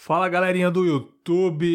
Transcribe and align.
Fala 0.00 0.28
galerinha 0.28 0.70
do 0.70 0.86
YouTube, 0.86 1.66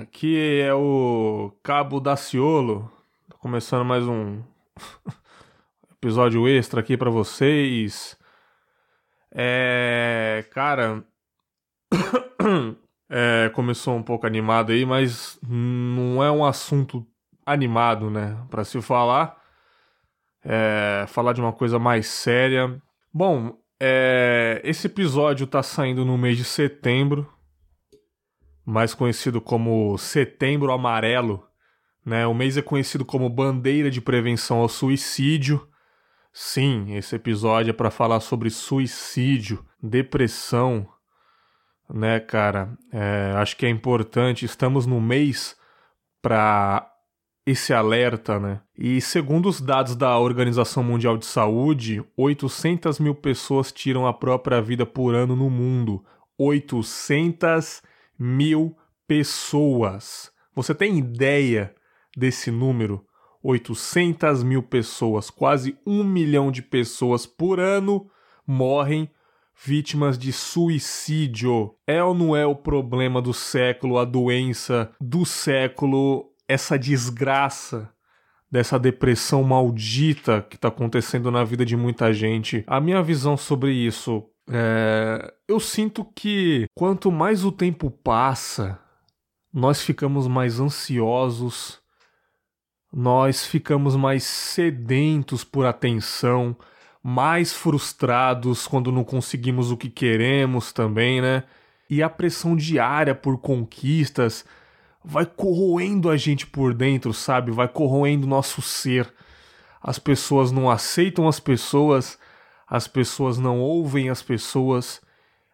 aqui 0.00 0.62
é 0.62 0.72
o 0.72 1.52
Cabo 1.62 2.00
Daciolo, 2.00 2.90
tô 3.28 3.36
começando 3.36 3.84
mais 3.84 4.02
um 4.08 4.42
episódio 5.92 6.48
extra 6.48 6.80
aqui 6.80 6.96
para 6.96 7.10
vocês. 7.10 8.18
É, 9.30 10.46
cara, 10.50 11.04
é, 13.10 13.50
começou 13.50 13.94
um 13.94 14.02
pouco 14.02 14.26
animado 14.26 14.72
aí, 14.72 14.86
mas 14.86 15.38
não 15.46 16.24
é 16.24 16.30
um 16.30 16.46
assunto 16.46 17.06
animado, 17.44 18.08
né, 18.10 18.42
para 18.48 18.64
se 18.64 18.80
falar. 18.80 19.36
É, 20.42 21.04
falar 21.08 21.34
de 21.34 21.42
uma 21.42 21.52
coisa 21.52 21.78
mais 21.78 22.06
séria. 22.06 22.80
Bom, 23.12 23.54
é, 23.80 24.60
esse 24.64 24.86
episódio 24.86 25.44
está 25.44 25.62
saindo 25.62 26.04
no 26.04 26.16
mês 26.16 26.36
de 26.36 26.44
setembro, 26.44 27.30
mais 28.64 28.94
conhecido 28.94 29.40
como 29.40 29.96
Setembro 29.98 30.72
Amarelo. 30.72 31.46
Né? 32.04 32.26
O 32.26 32.34
mês 32.34 32.56
é 32.56 32.62
conhecido 32.62 33.04
como 33.04 33.28
Bandeira 33.28 33.90
de 33.90 34.00
Prevenção 34.00 34.58
ao 34.58 34.68
Suicídio. 34.68 35.68
Sim, 36.32 36.94
esse 36.94 37.16
episódio 37.16 37.70
é 37.70 37.72
para 37.72 37.90
falar 37.90 38.20
sobre 38.20 38.50
suicídio, 38.50 39.64
depressão, 39.82 40.86
né, 41.88 42.20
cara? 42.20 42.76
É, 42.92 43.32
acho 43.36 43.56
que 43.56 43.64
é 43.64 43.70
importante. 43.70 44.44
Estamos 44.44 44.86
no 44.86 45.00
mês 45.00 45.56
para 46.20 46.90
esse 47.46 47.72
alerta, 47.72 48.40
né? 48.40 48.60
E 48.76 49.00
segundo 49.00 49.48
os 49.48 49.60
dados 49.60 49.94
da 49.94 50.18
Organização 50.18 50.82
Mundial 50.82 51.16
de 51.16 51.24
Saúde, 51.24 52.04
800 52.16 52.98
mil 52.98 53.14
pessoas 53.14 53.70
tiram 53.70 54.04
a 54.04 54.12
própria 54.12 54.60
vida 54.60 54.84
por 54.84 55.14
ano 55.14 55.36
no 55.36 55.48
mundo. 55.48 56.04
800 56.36 57.82
mil 58.18 58.76
pessoas. 59.06 60.32
Você 60.54 60.74
tem 60.74 60.98
ideia 60.98 61.72
desse 62.16 62.50
número? 62.50 63.06
800 63.42 64.42
mil 64.42 64.60
pessoas, 64.60 65.30
quase 65.30 65.78
um 65.86 66.02
milhão 66.02 66.50
de 66.50 66.62
pessoas 66.62 67.24
por 67.26 67.60
ano 67.60 68.10
morrem 68.44 69.08
vítimas 69.64 70.18
de 70.18 70.32
suicídio. 70.32 71.74
É 71.86 72.02
ou 72.02 72.12
não 72.12 72.34
é 72.34 72.44
o 72.44 72.56
problema 72.56 73.22
do 73.22 73.32
século, 73.32 73.98
a 73.98 74.04
doença 74.04 74.90
do 75.00 75.24
século? 75.24 76.32
Essa 76.48 76.78
desgraça 76.78 77.90
dessa 78.50 78.78
depressão 78.78 79.42
maldita 79.42 80.46
que 80.48 80.56
está 80.56 80.68
acontecendo 80.68 81.30
na 81.30 81.44
vida 81.44 81.64
de 81.64 81.76
muita 81.76 82.12
gente. 82.12 82.64
A 82.66 82.80
minha 82.80 83.02
visão 83.02 83.36
sobre 83.36 83.72
isso 83.72 84.24
é. 84.48 85.32
Eu 85.48 85.60
sinto 85.60 86.04
que 86.04 86.66
quanto 86.74 87.10
mais 87.10 87.44
o 87.44 87.52
tempo 87.52 87.90
passa, 87.90 88.78
nós 89.52 89.80
ficamos 89.82 90.26
mais 90.28 90.60
ansiosos, 90.60 91.80
nós 92.92 93.44
ficamos 93.46 93.96
mais 93.96 94.24
sedentos 94.24 95.44
por 95.44 95.66
atenção, 95.66 96.56
mais 97.02 97.52
frustrados 97.52 98.66
quando 98.66 98.92
não 98.92 99.04
conseguimos 99.04 99.70
o 99.70 99.76
que 99.76 99.88
queremos 99.88 100.72
também, 100.72 101.20
né? 101.20 101.44
E 101.88 102.02
a 102.02 102.10
pressão 102.10 102.56
diária 102.56 103.14
por 103.14 103.38
conquistas 103.38 104.44
vai 105.06 105.24
corroendo 105.24 106.10
a 106.10 106.16
gente 106.16 106.44
por 106.44 106.74
dentro, 106.74 107.14
sabe? 107.14 107.52
Vai 107.52 107.68
corroendo 107.68 108.26
nosso 108.26 108.60
ser. 108.60 109.12
As 109.80 110.00
pessoas 110.00 110.50
não 110.50 110.68
aceitam 110.68 111.28
as 111.28 111.38
pessoas, 111.38 112.18
as 112.66 112.88
pessoas 112.88 113.38
não 113.38 113.60
ouvem 113.60 114.10
as 114.10 114.20
pessoas, 114.20 115.00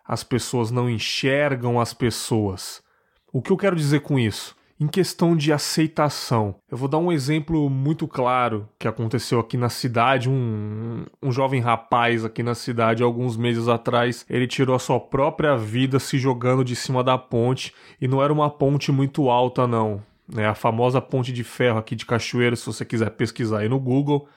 as 0.03 0.25
pessoas 0.25 0.71
não 0.71 0.89
enxergam 0.89 1.79
as 1.79 1.93
pessoas. 1.93 2.83
O 3.31 3.43
que 3.43 3.51
eu 3.51 3.57
quero 3.59 3.77
dizer 3.77 4.01
com 4.01 4.19
isso? 4.19 4.57
Em 4.83 4.89
questão 4.89 5.37
de 5.37 5.53
aceitação, 5.53 6.57
eu 6.69 6.77
vou 6.77 6.89
dar 6.89 6.99
um 6.99 7.13
exemplo 7.13 7.71
muito 7.71 8.09
claro 8.09 8.69
que 8.81 8.89
aconteceu 8.89 9.39
aqui 9.39 9.57
na 9.57 9.69
cidade. 9.69 10.29
Um, 10.29 11.05
um 11.23 11.31
jovem 11.31 11.61
rapaz 11.61 12.25
aqui 12.25 12.43
na 12.43 12.57
cidade, 12.57 13.01
alguns 13.01 13.37
meses 13.37 13.69
atrás, 13.69 14.27
ele 14.29 14.49
tirou 14.49 14.75
a 14.75 14.81
sua 14.81 14.99
própria 14.99 15.57
vida 15.57 16.01
se 16.01 16.19
jogando 16.19 16.65
de 16.65 16.75
cima 16.75 17.05
da 17.05 17.17
ponte 17.17 17.73
e 18.01 18.09
não 18.09 18.21
era 18.21 18.33
uma 18.33 18.51
ponte 18.51 18.91
muito 18.91 19.31
alta, 19.31 19.69
não. 19.69 20.03
É 20.37 20.47
a 20.47 20.55
famosa 20.55 21.01
ponte 21.01 21.33
de 21.33 21.45
ferro 21.45 21.79
aqui 21.79 21.95
de 21.95 22.05
Cachoeira, 22.05 22.57
se 22.57 22.67
você 22.67 22.85
quiser 22.85 23.11
pesquisar 23.11 23.61
aí 23.61 23.69
no 23.69 23.79
Google. 23.79 24.29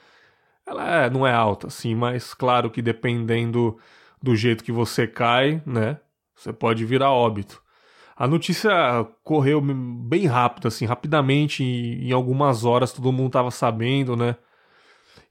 Ela 0.63 1.05
é, 1.05 1.09
não 1.09 1.25
é 1.25 1.33
alta, 1.33 1.71
sim, 1.71 1.95
mas 1.95 2.35
claro 2.35 2.69
que 2.69 2.83
dependendo 2.83 3.79
do 4.21 4.35
jeito 4.35 4.63
que 4.63 4.71
você 4.71 5.07
cai, 5.07 5.59
né, 5.65 5.97
você 6.35 6.53
pode 6.53 6.85
virar 6.85 7.09
óbito. 7.09 7.64
A 8.15 8.27
notícia 8.27 8.71
correu 9.23 9.59
bem 9.59 10.25
rápido, 10.25 10.69
assim, 10.69 10.85
rapidamente, 10.85 11.63
em, 11.63 12.11
algumas 12.13 12.63
horas 12.63 12.93
todo 12.93 13.11
mundo 13.11 13.27
estava 13.27 13.51
sabendo, 13.51 14.15
né? 14.15 14.37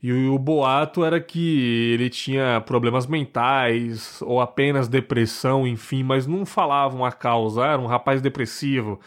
E 0.02 0.12
o, 0.12 0.34
o 0.34 0.38
boato 0.38 1.02
era 1.02 1.18
que 1.18 1.92
ele 1.94 2.10
tinha 2.10 2.60
problemas 2.60 3.06
mentais 3.06 4.20
ou 4.20 4.38
apenas 4.38 4.86
depressão, 4.86 5.66
enfim, 5.66 6.02
mas 6.02 6.26
não 6.26 6.44
falavam 6.44 7.04
a 7.06 7.10
causa. 7.10 7.64
Era 7.64 7.80
um 7.80 7.86
rapaz 7.86 8.20
depressivo, 8.20 9.00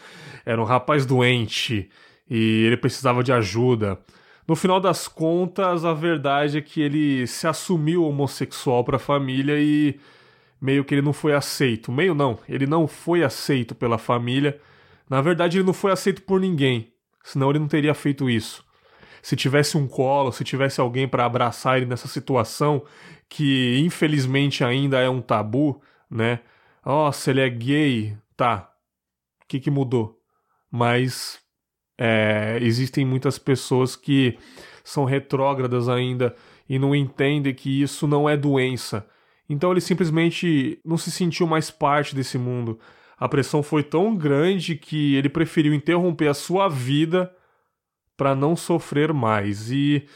era 0.44 0.60
um 0.60 0.64
rapaz 0.64 1.06
doente 1.06 1.88
e 2.28 2.64
ele 2.66 2.76
precisava 2.76 3.22
de 3.22 3.32
ajuda. 3.32 3.96
No 4.46 4.56
final 4.56 4.80
das 4.80 5.06
contas, 5.06 5.84
a 5.84 5.92
verdade 5.92 6.58
é 6.58 6.60
que 6.60 6.80
ele 6.80 7.26
se 7.28 7.46
assumiu 7.46 8.04
homossexual 8.04 8.82
para 8.82 8.96
a 8.96 8.98
família 8.98 9.54
e 9.58 10.00
meio 10.60 10.84
que 10.84 10.94
ele 10.94 11.02
não 11.02 11.12
foi 11.12 11.34
aceito. 11.34 11.92
Meio 11.92 12.14
não, 12.14 12.38
ele 12.48 12.66
não 12.66 12.86
foi 12.86 13.22
aceito 13.22 13.74
pela 13.74 13.98
família. 13.98 14.60
Na 15.08 15.20
verdade, 15.20 15.58
ele 15.58 15.66
não 15.66 15.72
foi 15.72 15.92
aceito 15.92 16.22
por 16.22 16.40
ninguém, 16.40 16.92
senão 17.22 17.50
ele 17.50 17.58
não 17.58 17.68
teria 17.68 17.94
feito 17.94 18.28
isso. 18.28 18.64
Se 19.22 19.36
tivesse 19.36 19.76
um 19.76 19.86
colo, 19.86 20.32
se 20.32 20.44
tivesse 20.44 20.80
alguém 20.80 21.08
para 21.08 21.24
abraçar 21.24 21.78
ele 21.78 21.86
nessa 21.86 22.08
situação, 22.08 22.84
que 23.28 23.80
infelizmente 23.84 24.64
ainda 24.64 24.98
é 25.00 25.08
um 25.08 25.20
tabu, 25.20 25.82
né? 26.10 26.40
Nossa, 26.84 27.30
ele 27.30 27.40
é 27.40 27.48
gay, 27.48 28.16
tá. 28.36 28.70
O 29.42 29.46
que, 29.48 29.60
que 29.60 29.70
mudou? 29.70 30.18
Mas 30.70 31.40
é, 31.98 32.58
existem 32.60 33.04
muitas 33.04 33.38
pessoas 33.38 33.96
que 33.96 34.38
são 34.84 35.04
retrógradas 35.04 35.88
ainda 35.88 36.34
e 36.68 36.78
não 36.78 36.94
entendem 36.94 37.54
que 37.54 37.82
isso 37.82 38.06
não 38.06 38.28
é 38.28 38.36
doença 38.36 39.06
então 39.48 39.70
ele 39.70 39.80
simplesmente 39.80 40.78
não 40.84 40.98
se 40.98 41.10
sentiu 41.10 41.46
mais 41.46 41.70
parte 41.70 42.14
desse 42.14 42.36
mundo. 42.36 42.78
A 43.18 43.28
pressão 43.28 43.62
foi 43.62 43.82
tão 43.82 44.16
grande 44.16 44.76
que 44.76 45.14
ele 45.16 45.28
preferiu 45.28 45.74
interromper 45.74 46.28
a 46.28 46.34
sua 46.34 46.68
vida 46.68 47.32
para 48.16 48.34
não 48.34 48.54
sofrer 48.54 49.12
mais. 49.12 49.70
E 49.70 50.06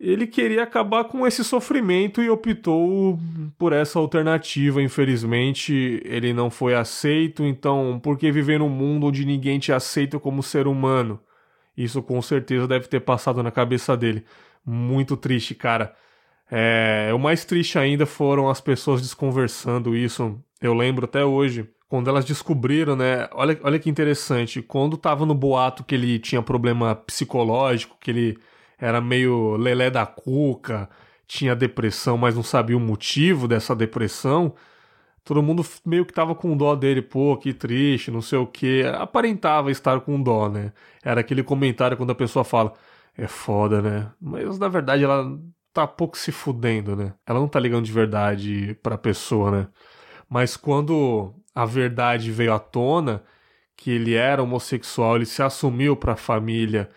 ele 0.00 0.26
queria 0.26 0.62
acabar 0.62 1.04
com 1.04 1.26
esse 1.26 1.44
sofrimento 1.44 2.22
e 2.22 2.30
optou 2.30 3.18
por 3.58 3.72
essa 3.72 3.98
alternativa. 3.98 4.80
Infelizmente, 4.82 6.00
ele 6.04 6.32
não 6.32 6.48
foi 6.48 6.74
aceito. 6.74 7.44
Então, 7.44 8.00
por 8.02 8.16
que 8.16 8.32
viver 8.32 8.58
num 8.58 8.68
mundo 8.68 9.06
onde 9.08 9.26
ninguém 9.26 9.58
te 9.58 9.72
aceita 9.72 10.18
como 10.18 10.42
ser 10.42 10.66
humano? 10.66 11.20
Isso 11.76 12.02
com 12.02 12.20
certeza 12.22 12.66
deve 12.66 12.88
ter 12.88 13.00
passado 13.00 13.42
na 13.42 13.50
cabeça 13.50 13.96
dele. 13.96 14.24
Muito 14.64 15.16
triste, 15.16 15.54
cara. 15.54 15.94
É, 16.50 17.10
o 17.14 17.18
mais 17.18 17.44
triste 17.44 17.78
ainda 17.78 18.06
foram 18.06 18.48
as 18.50 18.60
pessoas 18.60 19.00
desconversando 19.00 19.94
isso. 19.94 20.38
Eu 20.60 20.74
lembro 20.74 21.04
até 21.04 21.24
hoje, 21.24 21.68
quando 21.88 22.08
elas 22.10 22.24
descobriram, 22.24 22.96
né? 22.96 23.28
Olha, 23.32 23.58
olha 23.62 23.78
que 23.78 23.88
interessante. 23.90 24.62
Quando 24.62 24.96
tava 24.96 25.24
no 25.24 25.34
boato 25.34 25.84
que 25.84 25.94
ele 25.94 26.18
tinha 26.18 26.42
problema 26.42 26.94
psicológico, 26.94 27.96
que 28.00 28.10
ele 28.10 28.38
era 28.78 29.00
meio 29.00 29.56
lelé 29.56 29.90
da 29.90 30.06
cuca, 30.06 30.88
tinha 31.26 31.54
depressão, 31.54 32.16
mas 32.18 32.34
não 32.34 32.42
sabia 32.42 32.76
o 32.76 32.80
motivo 32.80 33.46
dessa 33.46 33.74
depressão. 33.76 34.54
Todo 35.24 35.42
mundo 35.42 35.64
meio 35.86 36.04
que 36.06 36.12
tava 36.12 36.34
com 36.34 36.56
dó 36.56 36.74
dele, 36.74 37.02
pô, 37.02 37.36
que 37.36 37.52
triste, 37.54 38.10
não 38.10 38.22
sei 38.22 38.38
o 38.38 38.46
que. 38.46 38.82
Aparentava 38.98 39.70
estar 39.70 40.00
com 40.00 40.20
dó, 40.20 40.48
né? 40.48 40.72
Era 41.04 41.20
aquele 41.20 41.42
comentário 41.42 41.96
quando 41.96 42.10
a 42.10 42.14
pessoa 42.14 42.44
fala, 42.44 42.72
é 43.16 43.28
foda, 43.28 43.82
né? 43.82 44.10
Mas 44.20 44.58
na 44.58 44.68
verdade 44.68 45.04
ela 45.04 45.38
tá 45.72 45.86
pouco 45.86 46.18
se 46.18 46.32
fudendo, 46.32 46.96
né? 46.96 47.14
Ela 47.26 47.40
não 47.40 47.48
tá 47.48 47.60
ligando 47.60 47.84
de 47.84 47.92
verdade 47.92 48.76
pra 48.82 48.98
pessoa, 48.98 49.50
né? 49.50 49.68
Mas 50.28 50.56
quando 50.56 51.34
a 51.54 51.64
verdade 51.64 52.30
veio 52.30 52.52
à 52.52 52.58
tona, 52.58 53.22
que 53.76 53.90
ele 53.90 54.14
era 54.14 54.42
homossexual, 54.42 55.16
ele 55.16 55.26
se 55.26 55.42
assumiu 55.42 55.96
pra 55.96 56.16
família 56.16 56.90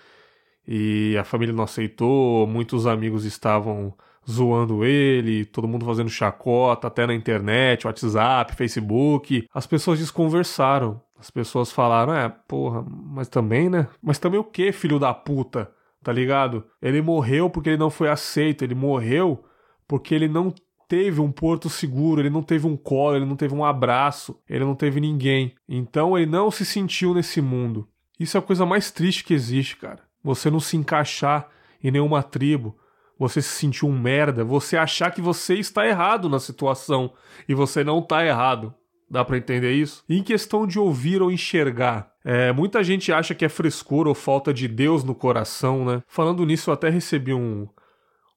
e 0.67 1.17
a 1.17 1.23
família 1.23 1.53
não 1.53 1.63
aceitou, 1.63 2.47
muitos 2.47 2.85
amigos 2.87 3.25
estavam 3.25 3.93
zoando 4.29 4.85
ele, 4.85 5.45
todo 5.45 5.67
mundo 5.67 5.85
fazendo 5.85 6.09
chacota, 6.09 6.87
até 6.87 7.05
na 7.05 7.13
internet, 7.13 7.85
WhatsApp, 7.85 8.55
Facebook. 8.55 9.47
As 9.53 9.67
pessoas 9.67 9.99
desconversaram. 9.99 11.01
As 11.19 11.29
pessoas 11.29 11.71
falaram, 11.71 12.13
é, 12.13 12.29
porra, 12.29 12.85
mas 12.85 13.29
também, 13.29 13.69
né? 13.69 13.87
Mas 14.01 14.19
também 14.19 14.39
o 14.39 14.43
que, 14.43 14.71
filho 14.73 14.99
da 14.99 15.13
puta? 15.13 15.71
Tá 16.03 16.11
ligado? 16.11 16.65
Ele 16.81 17.01
morreu 17.01 17.49
porque 17.49 17.69
ele 17.69 17.77
não 17.77 17.89
foi 17.89 18.09
aceito, 18.09 18.63
ele 18.63 18.75
morreu 18.75 19.43
porque 19.87 20.13
ele 20.13 20.27
não 20.27 20.53
teve 20.87 21.21
um 21.21 21.31
porto 21.31 21.69
seguro, 21.69 22.21
ele 22.21 22.29
não 22.29 22.43
teve 22.43 22.67
um 22.67 22.77
colo, 22.77 23.15
ele 23.15 23.25
não 23.25 23.35
teve 23.35 23.55
um 23.55 23.65
abraço, 23.65 24.39
ele 24.47 24.65
não 24.65 24.75
teve 24.75 24.99
ninguém. 24.99 25.55
Então 25.67 26.17
ele 26.17 26.29
não 26.29 26.51
se 26.51 26.65
sentiu 26.65 27.13
nesse 27.13 27.41
mundo. 27.41 27.87
Isso 28.19 28.37
é 28.37 28.39
a 28.39 28.43
coisa 28.43 28.65
mais 28.65 28.91
triste 28.91 29.23
que 29.23 29.33
existe, 29.33 29.77
cara. 29.77 30.01
Você 30.23 30.51
não 30.51 30.59
se 30.59 30.77
encaixar 30.77 31.49
em 31.83 31.89
nenhuma 31.89 32.21
tribo, 32.21 32.77
você 33.17 33.41
se 33.41 33.49
sentir 33.49 33.85
um 33.85 33.97
merda, 33.97 34.43
você 34.43 34.77
achar 34.77 35.11
que 35.11 35.21
você 35.21 35.55
está 35.55 35.85
errado 35.87 36.29
na 36.29 36.39
situação 36.39 37.13
e 37.47 37.53
você 37.53 37.83
não 37.83 37.99
está 37.99 38.25
errado. 38.25 38.73
Dá 39.13 39.23
para 39.23 39.37
entender 39.37 39.71
isso? 39.73 40.03
Em 40.09 40.23
questão 40.23 40.65
de 40.65 40.79
ouvir 40.79 41.21
ou 41.21 41.31
enxergar, 41.31 42.11
é, 42.25 42.51
muita 42.51 42.83
gente 42.83 43.13
acha 43.13 43.35
que 43.35 43.45
é 43.45 43.49
frescura 43.49 44.09
ou 44.09 44.15
falta 44.15 44.51
de 44.51 44.67
Deus 44.67 45.03
no 45.03 45.13
coração, 45.13 45.85
né? 45.85 46.01
Falando 46.07 46.43
nisso, 46.43 46.71
eu 46.71 46.73
até 46.73 46.89
recebi 46.89 47.31
um, 47.31 47.67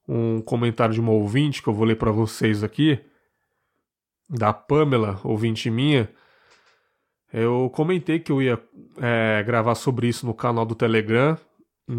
um 0.07 0.39
comentário 0.39 0.93
de 0.93 1.01
uma 1.01 1.11
ouvinte 1.11 1.63
que 1.63 1.67
eu 1.67 1.73
vou 1.73 1.83
ler 1.83 1.95
para 1.95 2.11
vocês 2.11 2.63
aqui, 2.63 2.99
da 4.29 4.53
Pamela, 4.53 5.19
ouvinte 5.23 5.67
minha. 5.71 6.07
Eu 7.33 7.71
comentei 7.73 8.19
que 8.19 8.31
eu 8.31 8.39
ia 8.39 8.61
é, 9.01 9.41
gravar 9.41 9.73
sobre 9.73 10.07
isso 10.07 10.27
no 10.27 10.33
canal 10.35 10.63
do 10.63 10.75
Telegram 10.75 11.35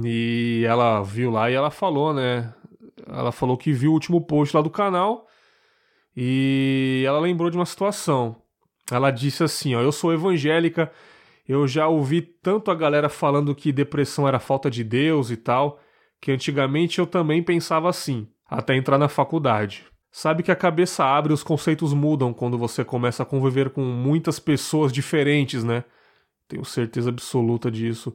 e 0.05 0.63
ela 0.65 1.03
viu 1.03 1.33
lá 1.33 1.51
e 1.51 1.55
ela 1.55 1.73
falou, 1.73 2.15
né? 2.15 2.55
Ela 3.09 3.33
falou 3.33 3.57
que 3.57 3.73
viu 3.73 3.91
o 3.91 3.95
último 3.95 4.21
post 4.21 4.55
lá 4.55 4.63
do 4.63 4.71
canal 4.71 5.27
e 6.17 7.03
ela 7.05 7.19
lembrou 7.19 7.51
de 7.51 7.57
uma 7.57 7.67
situação. 7.67 8.41
Ela 8.91 9.11
disse 9.11 9.43
assim: 9.45 9.75
Ó, 9.75 9.81
eu 9.81 9.93
sou 9.93 10.13
evangélica, 10.13 10.91
eu 11.47 11.67
já 11.67 11.89
ouvi 11.89 12.21
tanto 12.21 12.71
a 12.71 12.75
galera 12.75 13.09
falando 13.09 13.55
que 13.55 13.73
depressão 13.73 14.27
era 14.27 14.39
falta 14.39 14.71
de 14.71 14.85
Deus 14.85 15.31
e 15.31 15.37
tal, 15.37 15.81
que 16.21 16.31
antigamente 16.31 16.99
eu 16.99 17.07
também 17.07 17.43
pensava 17.43 17.89
assim, 17.89 18.29
até 18.49 18.77
entrar 18.77 18.99
na 18.99 19.09
faculdade. 19.09 19.87
Sabe 20.11 20.43
que 20.43 20.51
a 20.51 20.57
cabeça 20.57 21.05
abre 21.05 21.33
e 21.33 21.35
os 21.35 21.43
conceitos 21.43 21.93
mudam 21.93 22.33
quando 22.33 22.59
você 22.59 22.85
começa 22.85 23.23
a 23.23 23.27
conviver 23.27 23.71
com 23.71 23.83
muitas 23.83 24.39
pessoas 24.39 24.93
diferentes, 24.93 25.63
né? 25.63 25.85
Tenho 26.49 26.65
certeza 26.65 27.11
absoluta 27.11 27.71
disso. 27.71 28.15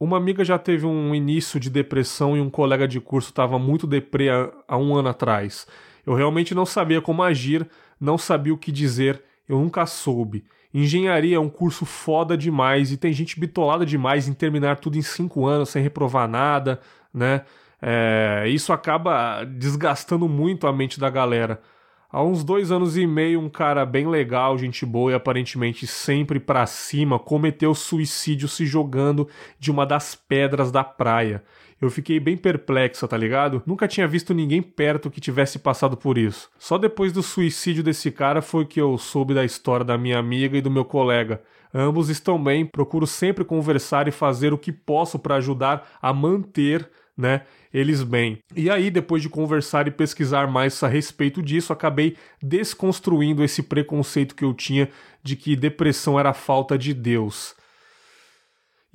Uma 0.00 0.16
amiga 0.16 0.44
já 0.44 0.58
teve 0.58 0.86
um 0.86 1.14
início 1.14 1.60
de 1.60 1.68
depressão 1.68 2.36
e 2.36 2.40
um 2.40 2.48
colega 2.48 2.88
de 2.88 3.00
curso 3.00 3.30
estava 3.30 3.58
muito 3.58 3.86
deprê 3.86 4.28
há 4.66 4.78
um 4.78 4.94
ano 4.94 5.08
atrás. 5.08 5.66
Eu 6.06 6.14
realmente 6.14 6.54
não 6.54 6.64
sabia 6.64 7.02
como 7.02 7.22
agir, 7.22 7.68
não 8.00 8.16
sabia 8.16 8.54
o 8.54 8.58
que 8.58 8.72
dizer, 8.72 9.22
eu 9.48 9.58
nunca 9.58 9.86
soube. 9.86 10.44
Engenharia 10.72 11.36
é 11.36 11.40
um 11.40 11.48
curso 11.48 11.86
foda 11.86 12.36
demais 12.36 12.92
e 12.92 12.96
tem 12.96 13.12
gente 13.12 13.40
bitolada 13.40 13.86
demais 13.86 14.28
em 14.28 14.34
terminar 14.34 14.76
tudo 14.76 14.98
em 14.98 15.02
cinco 15.02 15.46
anos 15.46 15.70
sem 15.70 15.82
reprovar 15.82 16.28
nada, 16.28 16.80
né? 17.12 17.42
É, 17.80 18.44
isso 18.48 18.72
acaba 18.72 19.44
desgastando 19.44 20.28
muito 20.28 20.66
a 20.66 20.72
mente 20.72 21.00
da 21.00 21.08
galera. 21.08 21.60
Há 22.10 22.22
uns 22.22 22.42
dois 22.42 22.70
anos 22.70 22.96
e 22.96 23.06
meio, 23.06 23.38
um 23.38 23.50
cara 23.50 23.84
bem 23.84 24.08
legal, 24.08 24.56
gente 24.56 24.84
boa 24.86 25.12
e 25.12 25.14
aparentemente 25.14 25.86
sempre 25.86 26.40
pra 26.40 26.64
cima, 26.64 27.18
cometeu 27.18 27.74
suicídio 27.74 28.48
se 28.48 28.64
jogando 28.64 29.28
de 29.58 29.70
uma 29.70 29.84
das 29.84 30.14
pedras 30.14 30.72
da 30.72 30.82
praia. 30.82 31.44
Eu 31.80 31.90
fiquei 31.90 32.18
bem 32.18 32.36
perplexa, 32.36 33.06
tá 33.06 33.16
ligado? 33.16 33.62
Nunca 33.64 33.86
tinha 33.86 34.08
visto 34.08 34.34
ninguém 34.34 34.60
perto 34.60 35.10
que 35.10 35.20
tivesse 35.20 35.58
passado 35.60 35.96
por 35.96 36.18
isso. 36.18 36.50
Só 36.58 36.76
depois 36.76 37.12
do 37.12 37.22
suicídio 37.22 37.84
desse 37.84 38.10
cara 38.10 38.42
foi 38.42 38.66
que 38.66 38.80
eu 38.80 38.98
soube 38.98 39.32
da 39.32 39.44
história 39.44 39.84
da 39.84 39.96
minha 39.96 40.18
amiga 40.18 40.56
e 40.56 40.60
do 40.60 40.70
meu 40.70 40.84
colega. 40.84 41.40
Ambos 41.72 42.08
estão 42.08 42.42
bem, 42.42 42.66
procuro 42.66 43.06
sempre 43.06 43.44
conversar 43.44 44.08
e 44.08 44.10
fazer 44.10 44.52
o 44.52 44.58
que 44.58 44.72
posso 44.72 45.18
para 45.18 45.36
ajudar 45.36 45.88
a 46.02 46.12
manter 46.12 46.90
né, 47.16 47.42
eles 47.74 48.02
bem. 48.02 48.38
E 48.54 48.70
aí, 48.70 48.90
depois 48.90 49.20
de 49.20 49.28
conversar 49.28 49.88
e 49.88 49.90
pesquisar 49.90 50.46
mais 50.46 50.82
a 50.82 50.88
respeito 50.88 51.42
disso, 51.42 51.72
acabei 51.72 52.16
desconstruindo 52.40 53.42
esse 53.42 53.62
preconceito 53.62 54.36
que 54.36 54.44
eu 54.44 54.54
tinha 54.54 54.88
de 55.22 55.34
que 55.34 55.56
depressão 55.56 56.18
era 56.18 56.32
falta 56.32 56.78
de 56.78 56.94
Deus. 56.94 57.56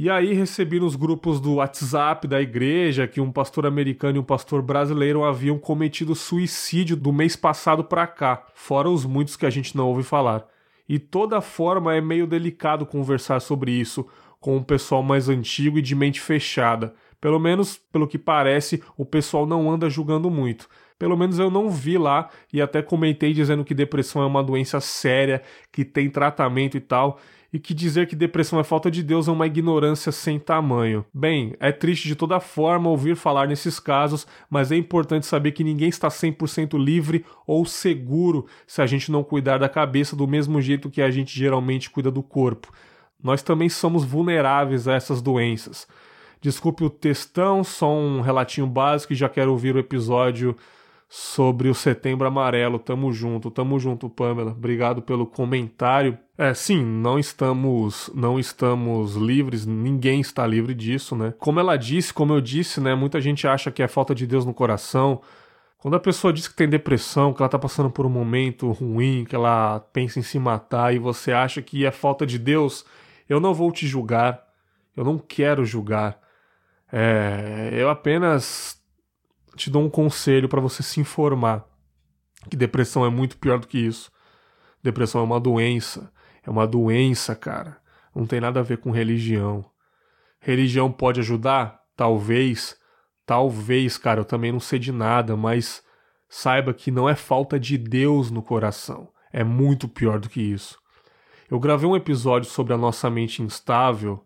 E 0.04 0.10
aí 0.10 0.34
recebi 0.34 0.82
nos 0.82 0.98
grupos 0.98 1.40
do 1.40 1.54
WhatsApp 1.54 2.28
da 2.28 2.42
igreja 2.42 3.08
que 3.08 3.22
um 3.22 3.32
pastor 3.32 3.66
americano 3.66 4.18
e 4.18 4.20
um 4.20 4.24
pastor 4.24 4.62
brasileiro 4.62 5.24
haviam 5.24 5.58
cometido 5.58 6.14
suicídio 6.14 6.98
do 6.98 7.14
mês 7.14 7.38
passado 7.38 7.86
para 7.86 8.06
cá, 8.06 8.46
fora 8.54 8.90
os 8.90 9.06
muitos 9.06 9.38
que 9.38 9.46
a 9.46 9.50
gente 9.50 9.78
não 9.78 9.88
ouve 9.88 10.04
falar. 10.04 10.46
E 10.90 11.00
toda 11.00 11.40
forma 11.40 11.96
é 11.96 12.02
meio 12.02 12.28
delicado 12.28 12.86
conversar 12.86 13.40
sobre 13.40 13.72
isso 13.72 14.06
com 14.42 14.58
o 14.58 14.66
pessoal 14.66 15.02
mais 15.02 15.30
antigo 15.30 15.80
e 15.80 15.82
de 15.82 15.96
mente 15.96 16.20
fechada. 16.20 16.94
Pelo 17.22 17.40
menos, 17.40 17.78
pelo 17.90 18.06
que 18.06 18.18
parece, 18.18 18.84
o 18.98 19.06
pessoal 19.06 19.46
não 19.46 19.72
anda 19.72 19.90
julgando 19.90 20.30
muito. 20.30 20.68
Pelo 21.00 21.16
menos 21.16 21.40
eu 21.40 21.50
não 21.50 21.70
vi 21.70 21.98
lá 21.98 22.30
e 22.52 22.62
até 22.62 22.82
comentei 22.82 23.32
dizendo 23.32 23.64
que 23.64 23.74
depressão 23.74 24.22
é 24.22 24.26
uma 24.26 24.44
doença 24.44 24.82
séria, 24.82 25.42
que 25.72 25.86
tem 25.86 26.10
tratamento 26.10 26.76
e 26.76 26.82
tal, 26.82 27.22
e 27.54 27.60
que 27.60 27.72
dizer 27.72 28.08
que 28.08 28.16
depressão 28.16 28.60
é 28.60 28.64
falta 28.64 28.90
de 28.90 29.04
Deus 29.04 29.28
é 29.28 29.32
uma 29.32 29.46
ignorância 29.46 30.12
sem 30.12 30.40
tamanho. 30.40 31.06
Bem, 31.14 31.56
é 31.60 31.72
triste 31.72 32.08
de 32.08 32.16
toda 32.16 32.40
forma 32.40 32.90
ouvir 32.90 33.16
falar 33.16 33.48
nesses 33.48 33.80
casos, 33.80 34.26
mas 34.50 34.72
é 34.72 34.76
importante 34.76 35.28
saber 35.28 35.52
que 35.52 35.64
ninguém 35.64 35.88
está 35.88 36.08
100% 36.08 36.84
livre 36.84 37.24
ou 37.46 37.64
seguro 37.64 38.48
se 38.66 38.82
a 38.82 38.88
gente 38.88 39.12
não 39.12 39.24
cuidar 39.24 39.60
da 39.60 39.70
cabeça 39.70 40.16
do 40.16 40.28
mesmo 40.28 40.60
jeito 40.60 40.90
que 40.90 41.02
a 41.02 41.12
gente 41.12 41.38
geralmente 41.38 41.92
cuida 41.92 42.10
do 42.10 42.24
corpo. 42.24 42.74
Nós 43.22 43.44
também 43.44 43.70
somos 43.70 44.04
vulneráveis 44.04 44.88
a 44.88 44.96
essas 44.96 45.22
doenças. 45.22 45.88
Desculpe 46.42 46.84
o 46.84 46.90
textão, 46.90 47.64
só 47.64 47.94
um 47.96 48.20
relatinho 48.20 48.66
básico 48.66 49.14
e 49.14 49.16
já 49.16 49.30
quero 49.30 49.52
ouvir 49.52 49.76
o 49.76 49.80
episódio 49.80 50.58
sobre 51.16 51.70
o 51.70 51.76
Setembro 51.76 52.28
Amarelo. 52.28 52.80
Tamo 52.80 53.14
junto, 53.14 53.52
tamo 53.52 53.80
junto, 53.80 54.10
Pamela. 54.10 54.50
Obrigado 54.50 55.00
pelo 55.00 55.28
comentário. 55.28 56.18
É, 56.36 56.56
sim, 56.56 56.84
não 56.84 57.20
estamos, 57.20 58.10
não 58.16 58.40
estamos 58.40 59.14
livres, 59.14 59.64
ninguém 59.64 60.22
está 60.22 60.48
livre 60.48 60.74
disso, 60.74 61.16
né? 61.16 61.32
Como 61.38 61.60
ela 61.60 61.78
disse, 61.78 62.12
como 62.12 62.34
eu 62.34 62.42
disse, 62.42 62.82
né, 62.82 62.96
muita 62.96 63.22
gente 63.22 63.48
acha 63.48 63.70
que 63.70 63.84
é 63.84 63.88
falta 63.88 64.16
de 64.16 64.26
Deus 64.26 64.44
no 64.44 64.56
coração. 64.56 65.22
Quando 65.78 65.94
a 65.94 66.00
pessoa 66.00 66.34
diz 66.34 66.48
que 66.48 66.56
tem 66.56 66.68
depressão, 66.68 67.32
que 67.32 67.44
ela 67.44 67.50
tá 67.50 67.60
passando 67.60 67.92
por 67.92 68.08
um 68.08 68.10
momento 68.10 68.72
ruim, 68.72 69.24
que 69.24 69.36
ela 69.36 69.82
pensa 69.94 70.18
em 70.18 70.24
se 70.24 70.40
matar 70.40 70.96
e 70.96 70.98
você 70.98 71.32
acha 71.32 71.62
que 71.62 71.86
é 71.86 71.92
falta 71.92 72.26
de 72.26 72.40
Deus, 72.40 72.86
eu 73.30 73.40
não 73.40 73.54
vou 73.54 73.72
te 73.72 73.86
julgar. 73.86 74.44
Eu 74.98 75.04
não 75.04 75.20
quero 75.20 75.64
julgar. 75.64 76.18
É, 76.92 77.70
eu 77.74 77.88
apenas 77.88 78.83
te 79.56 79.70
dou 79.70 79.84
um 79.84 79.90
conselho 79.90 80.50
para 80.50 80.62
você 80.62 80.82
se 80.82 81.00
informar 81.00 81.68
que 82.50 82.58
depressão 82.58 83.06
é 83.06 83.10
muito 83.10 83.38
pior 83.38 83.60
do 83.60 83.68
que 83.68 83.78
isso. 83.78 84.12
Depressão 84.82 85.22
é 85.22 85.24
uma 85.24 85.40
doença. 85.40 86.12
É 86.44 86.50
uma 86.50 86.68
doença, 86.68 87.36
cara. 87.36 87.78
Não 88.14 88.26
tem 88.26 88.40
nada 88.40 88.60
a 88.60 88.64
ver 88.64 88.78
com 88.78 88.92
religião. 88.92 89.66
Religião 90.40 90.92
pode 90.92 91.20
ajudar? 91.20 91.82
Talvez. 91.96 92.78
Talvez, 93.26 93.98
cara. 93.98 94.22
Eu 94.22 94.26
também 94.26 94.52
não 94.52 94.60
sei 94.60 94.78
de 94.78 94.92
nada, 94.92 95.38
mas 95.38 95.84
saiba 96.28 96.74
que 96.74 96.92
não 96.92 97.08
é 97.08 97.16
falta 97.16 97.60
de 97.60 97.78
Deus 97.78 98.30
no 98.30 98.42
coração. 98.42 99.10
É 99.32 99.44
muito 99.44 99.88
pior 99.88 100.20
do 100.20 100.30
que 100.30 100.42
isso. 100.42 100.78
Eu 101.50 101.60
gravei 101.60 101.88
um 101.88 101.96
episódio 101.96 102.50
sobre 102.50 102.74
a 102.74 102.78
nossa 102.78 103.10
mente 103.10 103.42
instável 103.42 104.24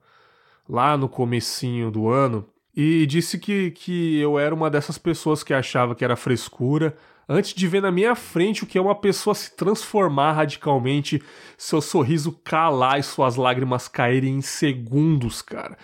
lá 0.68 0.98
no 0.98 1.08
comecinho 1.08 1.92
do 1.92 2.10
ano 2.10 2.48
e 2.80 3.08
disse 3.08 3.40
que, 3.40 3.72
que 3.72 4.20
eu 4.20 4.38
era 4.38 4.54
uma 4.54 4.70
dessas 4.70 5.00
pessoas 5.00 5.42
que 5.42 5.52
achava 5.52 5.96
que 5.96 6.06
era 6.06 6.16
frescura, 6.16 6.96
antes 7.28 7.56
de 7.56 7.68
ver 7.68 7.82
na 7.82 7.92
minha 7.92 8.14
frente 8.14 8.64
o 8.64 8.68
que 8.68 8.78
é 8.78 8.82
uma 8.82 8.94
pessoa 8.94 9.34
se 9.34 9.58
transformar 9.58 10.34
radicalmente, 10.34 11.20
seu 11.58 11.82
sorriso 11.82 12.32
calar 12.44 13.00
e 13.00 13.04
suas 13.04 13.36
lágrimas 13.36 13.88
caírem 13.88 14.36
em 14.36 14.42
segundos, 14.42 15.42
cara 15.42 15.76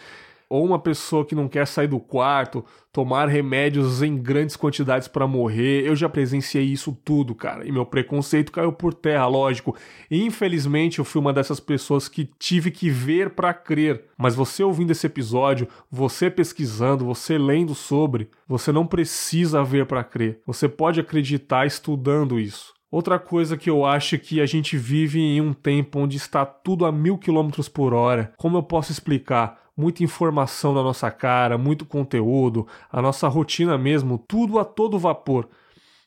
ou 0.53 0.63
uma 0.63 0.77
pessoa 0.77 1.25
que 1.25 1.33
não 1.33 1.47
quer 1.47 1.65
sair 1.65 1.87
do 1.87 1.99
quarto, 1.99 2.63
tomar 2.91 3.27
remédios 3.27 4.03
em 4.03 4.15
grandes 4.15 4.55
quantidades 4.55 5.07
para 5.07 5.25
morrer. 5.25 5.83
Eu 5.83 5.95
já 5.95 6.07
presenciei 6.07 6.65
isso 6.65 6.95
tudo, 7.03 7.33
cara, 7.33 7.67
e 7.67 7.71
meu 7.71 7.87
preconceito 7.87 8.51
caiu 8.51 8.71
por 8.71 8.93
terra, 8.93 9.25
lógico. 9.25 9.75
infelizmente 10.11 10.99
eu 10.99 11.05
fui 11.05 11.19
uma 11.19 11.33
dessas 11.33 11.59
pessoas 11.59 12.07
que 12.07 12.29
tive 12.37 12.69
que 12.69 12.87
ver 12.87 13.31
para 13.31 13.51
crer. 13.51 14.03
Mas 14.15 14.35
você 14.35 14.63
ouvindo 14.63 14.91
esse 14.91 15.07
episódio, 15.07 15.67
você 15.89 16.29
pesquisando, 16.29 17.03
você 17.03 17.35
lendo 17.35 17.73
sobre, 17.73 18.29
você 18.47 18.71
não 18.71 18.85
precisa 18.85 19.63
ver 19.63 19.87
para 19.87 20.03
crer. 20.03 20.39
Você 20.45 20.69
pode 20.69 20.99
acreditar 20.99 21.65
estudando 21.65 22.39
isso. 22.39 22.75
Outra 22.91 23.17
coisa 23.17 23.57
que 23.57 23.71
eu 23.71 23.83
acho 23.83 24.19
que 24.19 24.39
a 24.39 24.45
gente 24.45 24.77
vive 24.77 25.19
em 25.19 25.41
um 25.41 25.51
tempo 25.51 25.97
onde 25.97 26.15
está 26.15 26.45
tudo 26.45 26.85
a 26.85 26.91
mil 26.91 27.17
quilômetros 27.17 27.67
por 27.67 27.91
hora. 27.91 28.31
Como 28.37 28.55
eu 28.55 28.61
posso 28.61 28.91
explicar? 28.91 29.62
Muita 29.75 30.03
informação 30.03 30.73
na 30.73 30.83
nossa 30.83 31.09
cara, 31.11 31.57
muito 31.57 31.85
conteúdo, 31.85 32.67
a 32.91 33.01
nossa 33.01 33.27
rotina 33.27 33.77
mesmo, 33.77 34.17
tudo 34.17 34.59
a 34.59 34.65
todo 34.65 34.99
vapor, 34.99 35.49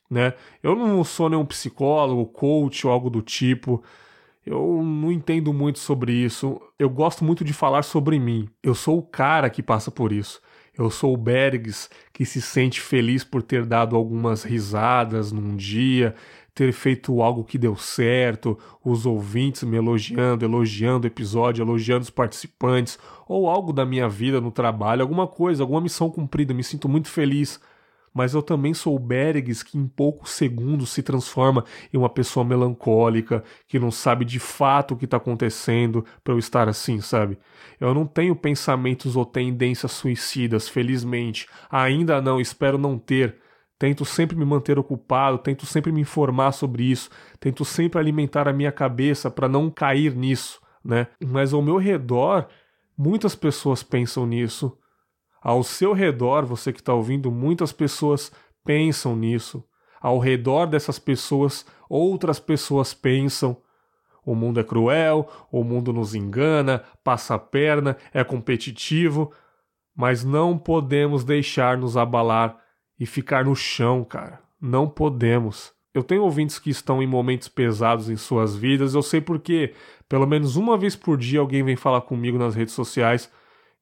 né? 0.09 0.33
Eu 0.63 0.75
não 0.75 1.03
sou 1.03 1.29
nenhum 1.29 1.45
psicólogo, 1.45 2.25
coach 2.27 2.87
ou 2.87 2.93
algo 2.93 3.09
do 3.09 3.21
tipo. 3.21 3.83
Eu 4.45 4.81
não 4.81 5.11
entendo 5.11 5.51
muito 5.51 5.79
sobre 5.79 6.13
isso. 6.13 6.61
Eu 6.79 6.89
gosto 6.89 7.23
muito 7.25 7.43
de 7.43 7.51
falar 7.51 7.83
sobre 7.83 8.17
mim. 8.17 8.47
Eu 8.63 8.73
sou 8.73 8.97
o 8.97 9.03
cara 9.03 9.49
que 9.49 9.61
passa 9.61 9.91
por 9.91 10.13
isso. 10.13 10.41
Eu 10.77 10.89
sou 10.89 11.13
o 11.13 11.17
Bergs 11.17 11.89
que 12.13 12.23
se 12.23 12.41
sente 12.41 12.79
feliz 12.79 13.23
por 13.23 13.41
ter 13.41 13.65
dado 13.65 13.95
algumas 13.95 14.43
risadas 14.43 15.31
num 15.31 15.55
dia, 15.55 16.15
ter 16.57 16.73
feito 16.73 17.21
algo 17.21 17.43
que 17.43 17.55
deu 17.55 17.75
certo, 17.75 18.57
os 18.83 19.05
ouvintes 19.05 19.61
me 19.61 19.77
elogiando, 19.77 20.43
elogiando 20.43 21.05
o 21.05 21.07
episódio, 21.07 21.61
elogiando 21.61 22.01
os 22.01 22.09
participantes, 22.09 22.97
ou 23.27 23.47
algo 23.47 23.71
da 23.71 23.85
minha 23.85 24.09
vida 24.09 24.41
no 24.41 24.49
trabalho, 24.49 25.03
alguma 25.03 25.27
coisa, 25.27 25.61
alguma 25.61 25.79
missão 25.79 26.09
cumprida, 26.09 26.55
me 26.55 26.63
sinto 26.63 26.89
muito 26.89 27.09
feliz. 27.09 27.61
Mas 28.11 28.33
eu 28.33 28.41
também 28.41 28.73
sou 28.73 28.95
o 28.95 28.99
Beregs 28.99 29.61
que 29.61 29.77
em 29.77 29.87
poucos 29.87 30.31
segundos 30.31 30.89
se 30.89 31.03
transforma 31.03 31.63
em 31.93 31.97
uma 31.97 32.09
pessoa 32.09 32.43
melancólica, 32.43 33.43
que 33.67 33.77
não 33.77 33.91
sabe 33.91 34.25
de 34.25 34.39
fato 34.39 34.95
o 34.95 34.97
que 34.97 35.05
está 35.05 35.17
acontecendo 35.17 36.03
para 36.23 36.33
eu 36.33 36.39
estar 36.39 36.67
assim, 36.67 36.99
sabe? 37.01 37.37
Eu 37.79 37.93
não 37.93 38.07
tenho 38.07 38.35
pensamentos 38.35 39.15
ou 39.15 39.23
tendências 39.23 39.91
suicidas, 39.91 40.67
felizmente. 40.67 41.47
Ainda 41.69 42.19
não, 42.19 42.41
espero 42.41 42.79
não 42.79 42.97
ter 42.97 43.35
Tento 43.79 44.03
sempre 44.05 44.35
me 44.35 44.43
manter 44.43 44.79
ocupado, 44.79 45.37
tento 45.37 45.65
sempre 45.65 45.91
me 45.91 46.01
informar 46.01 46.51
sobre 46.51 46.83
isso, 46.83 47.09
tento 47.39 47.63
sempre 47.63 47.99
alimentar 47.99 48.47
a 48.47 48.53
minha 48.53 48.71
cabeça 48.71 49.29
para 49.29 49.47
não 49.47 49.69
cair 49.69 50.15
nisso, 50.15 50.59
né? 50.83 51.07
Mas 51.23 51.53
ao 51.53 51.61
meu 51.61 51.77
redor, 51.77 52.47
muitas 52.97 53.35
pessoas 53.35 53.83
pensam 53.83 54.25
nisso. 54.25 54.75
Ao 55.41 55.63
seu 55.63 55.93
redor, 55.93 56.43
você 56.43 56.73
que 56.73 56.79
está 56.79 56.93
ouvindo, 56.93 57.31
muitas 57.31 57.71
pessoas 57.71 58.31
pensam 58.65 59.15
nisso. 59.15 59.63
Ao 60.01 60.17
redor 60.17 60.65
dessas 60.65 60.97
pessoas, 60.97 61.65
outras 61.87 62.39
pessoas 62.39 62.93
pensam. 62.93 63.57
O 64.25 64.35
mundo 64.35 64.59
é 64.59 64.63
cruel, 64.63 65.29
o 65.51 65.63
mundo 65.63 65.93
nos 65.93 66.15
engana, 66.15 66.83
passa 67.03 67.35
a 67.35 67.39
perna, 67.39 67.95
é 68.11 68.23
competitivo, 68.23 69.31
mas 69.95 70.23
não 70.23 70.57
podemos 70.57 71.23
deixar 71.23 71.77
nos 71.77 71.95
abalar 71.95 72.57
e 72.99 73.05
ficar 73.05 73.45
no 73.45 73.55
chão, 73.55 74.03
cara. 74.03 74.39
Não 74.59 74.87
podemos. 74.87 75.71
Eu 75.93 76.03
tenho 76.03 76.23
ouvintes 76.23 76.59
que 76.59 76.69
estão 76.69 77.01
em 77.01 77.07
momentos 77.07 77.47
pesados 77.47 78.09
em 78.09 78.15
suas 78.15 78.55
vidas, 78.55 78.93
eu 78.93 79.01
sei 79.01 79.19
porque 79.19 79.73
pelo 80.07 80.27
menos 80.27 80.55
uma 80.55 80.77
vez 80.77 80.95
por 80.95 81.17
dia 81.17 81.39
alguém 81.39 81.63
vem 81.63 81.75
falar 81.75 82.01
comigo 82.01 82.37
nas 82.37 82.55
redes 82.55 82.73
sociais. 82.73 83.31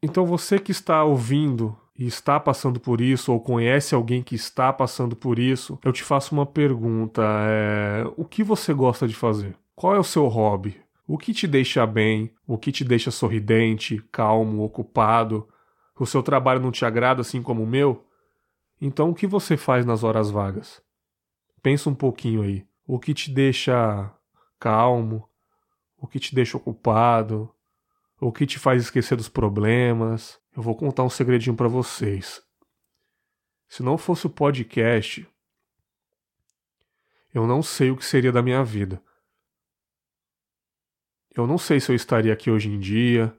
Então 0.02 0.26
você 0.26 0.58
que 0.58 0.72
está 0.72 1.04
ouvindo 1.04 1.78
e 1.98 2.06
está 2.06 2.40
passando 2.40 2.80
por 2.80 3.00
isso, 3.00 3.32
ou 3.32 3.40
conhece 3.40 3.96
alguém 3.96 4.22
que 4.22 4.36
está 4.36 4.72
passando 4.72 5.16
por 5.16 5.40
isso, 5.40 5.80
eu 5.84 5.92
te 5.92 6.04
faço 6.04 6.34
uma 6.34 6.46
pergunta: 6.46 7.22
é... 7.48 8.04
o 8.18 8.26
que 8.26 8.44
você 8.44 8.74
gosta 8.74 9.08
de 9.08 9.16
fazer? 9.16 9.56
Qual 9.76 9.96
é 9.96 10.00
o 10.00 10.04
seu 10.04 10.28
hobby? 10.28 10.78
O 11.08 11.18
que 11.18 11.34
te 11.34 11.48
deixa 11.48 11.86
bem? 11.86 12.32
O 12.48 12.58
que 12.58 12.72
te 12.72 12.84
deixa 12.84 13.12
sorridente, 13.12 14.04
calmo, 14.12 14.64
ocupado? 14.64 15.48
O 16.00 16.06
seu 16.06 16.24
trabalho 16.24 16.62
não 16.62 16.72
te 16.72 16.84
agrada 16.86 17.22
assim 17.22 17.42
como 17.42 17.64
o 17.64 17.68
meu? 17.68 18.04
Então, 18.80 19.10
o 19.10 19.16
que 19.16 19.26
você 19.26 19.56
faz 19.56 19.86
nas 19.86 20.04
horas 20.04 20.30
vagas? 20.30 20.82
Pensa 21.62 21.90
um 21.90 21.96
pouquinho 21.96 22.42
aí. 22.42 22.68
O 22.86 23.00
que 23.00 23.14
te 23.14 23.32
deixa 23.32 24.14
calmo? 24.60 25.28
O 25.98 26.08
que 26.08 26.20
te 26.20 26.36
deixa 26.36 26.58
ocupado? 26.58 27.54
O 28.20 28.32
que 28.32 28.46
te 28.46 28.60
faz 28.60 28.84
esquecer 28.84 29.16
dos 29.16 29.30
problemas? 29.30 30.40
Eu 30.56 30.62
vou 30.62 30.76
contar 30.76 31.04
um 31.04 31.10
segredinho 31.10 31.56
para 31.56 31.68
vocês. 31.68 32.44
Se 33.68 33.82
não 33.82 33.98
fosse 33.98 34.28
o 34.28 34.30
podcast, 34.30 35.28
eu 37.34 37.46
não 37.46 37.62
sei 37.62 37.92
o 37.92 37.98
que 37.98 38.06
seria 38.06 38.32
da 38.32 38.42
minha 38.42 38.64
vida. 38.64 39.04
Eu 41.36 41.46
não 41.46 41.58
sei 41.58 41.82
se 41.82 41.92
eu 41.92 41.96
estaria 41.96 42.32
aqui 42.32 42.50
hoje 42.50 42.70
em 42.70 42.80
dia, 42.80 43.38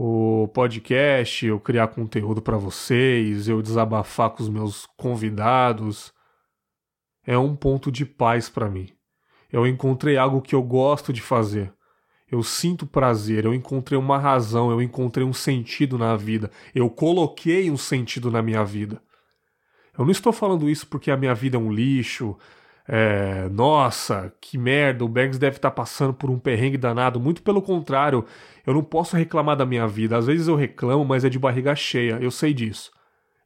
o 0.00 0.46
podcast, 0.54 1.44
eu 1.44 1.58
criar 1.58 1.88
conteúdo 1.88 2.40
para 2.40 2.56
vocês, 2.56 3.48
eu 3.48 3.60
desabafar 3.60 4.30
com 4.30 4.40
os 4.40 4.48
meus 4.48 4.86
convidados, 4.96 6.12
é 7.26 7.36
um 7.36 7.56
ponto 7.56 7.90
de 7.90 8.06
paz 8.06 8.48
para 8.48 8.70
mim. 8.70 8.88
Eu 9.50 9.66
encontrei 9.66 10.16
algo 10.16 10.40
que 10.40 10.54
eu 10.54 10.62
gosto 10.62 11.12
de 11.12 11.20
fazer. 11.20 11.74
Eu 12.30 12.44
sinto 12.44 12.86
prazer, 12.86 13.44
eu 13.44 13.52
encontrei 13.52 13.98
uma 13.98 14.18
razão, 14.18 14.70
eu 14.70 14.80
encontrei 14.80 15.26
um 15.26 15.32
sentido 15.32 15.98
na 15.98 16.14
vida. 16.14 16.48
Eu 16.72 16.88
coloquei 16.88 17.68
um 17.68 17.76
sentido 17.76 18.30
na 18.30 18.40
minha 18.40 18.64
vida. 18.64 19.02
Eu 19.98 20.04
não 20.04 20.12
estou 20.12 20.32
falando 20.32 20.70
isso 20.70 20.86
porque 20.86 21.10
a 21.10 21.16
minha 21.16 21.34
vida 21.34 21.56
é 21.56 21.60
um 21.60 21.72
lixo, 21.72 22.38
é, 22.90 23.50
nossa, 23.50 24.32
que 24.40 24.56
merda, 24.56 25.04
o 25.04 25.08
Banks 25.08 25.38
deve 25.38 25.56
estar 25.56 25.70
tá 25.70 25.74
passando 25.76 26.14
por 26.14 26.30
um 26.30 26.38
perrengue 26.38 26.78
danado. 26.78 27.20
Muito 27.20 27.42
pelo 27.42 27.60
contrário, 27.60 28.24
eu 28.66 28.72
não 28.72 28.82
posso 28.82 29.14
reclamar 29.14 29.56
da 29.56 29.66
minha 29.66 29.86
vida. 29.86 30.16
Às 30.16 30.26
vezes 30.26 30.48
eu 30.48 30.56
reclamo, 30.56 31.04
mas 31.04 31.22
é 31.22 31.28
de 31.28 31.38
barriga 31.38 31.76
cheia, 31.76 32.18
eu 32.18 32.30
sei 32.30 32.54
disso. 32.54 32.90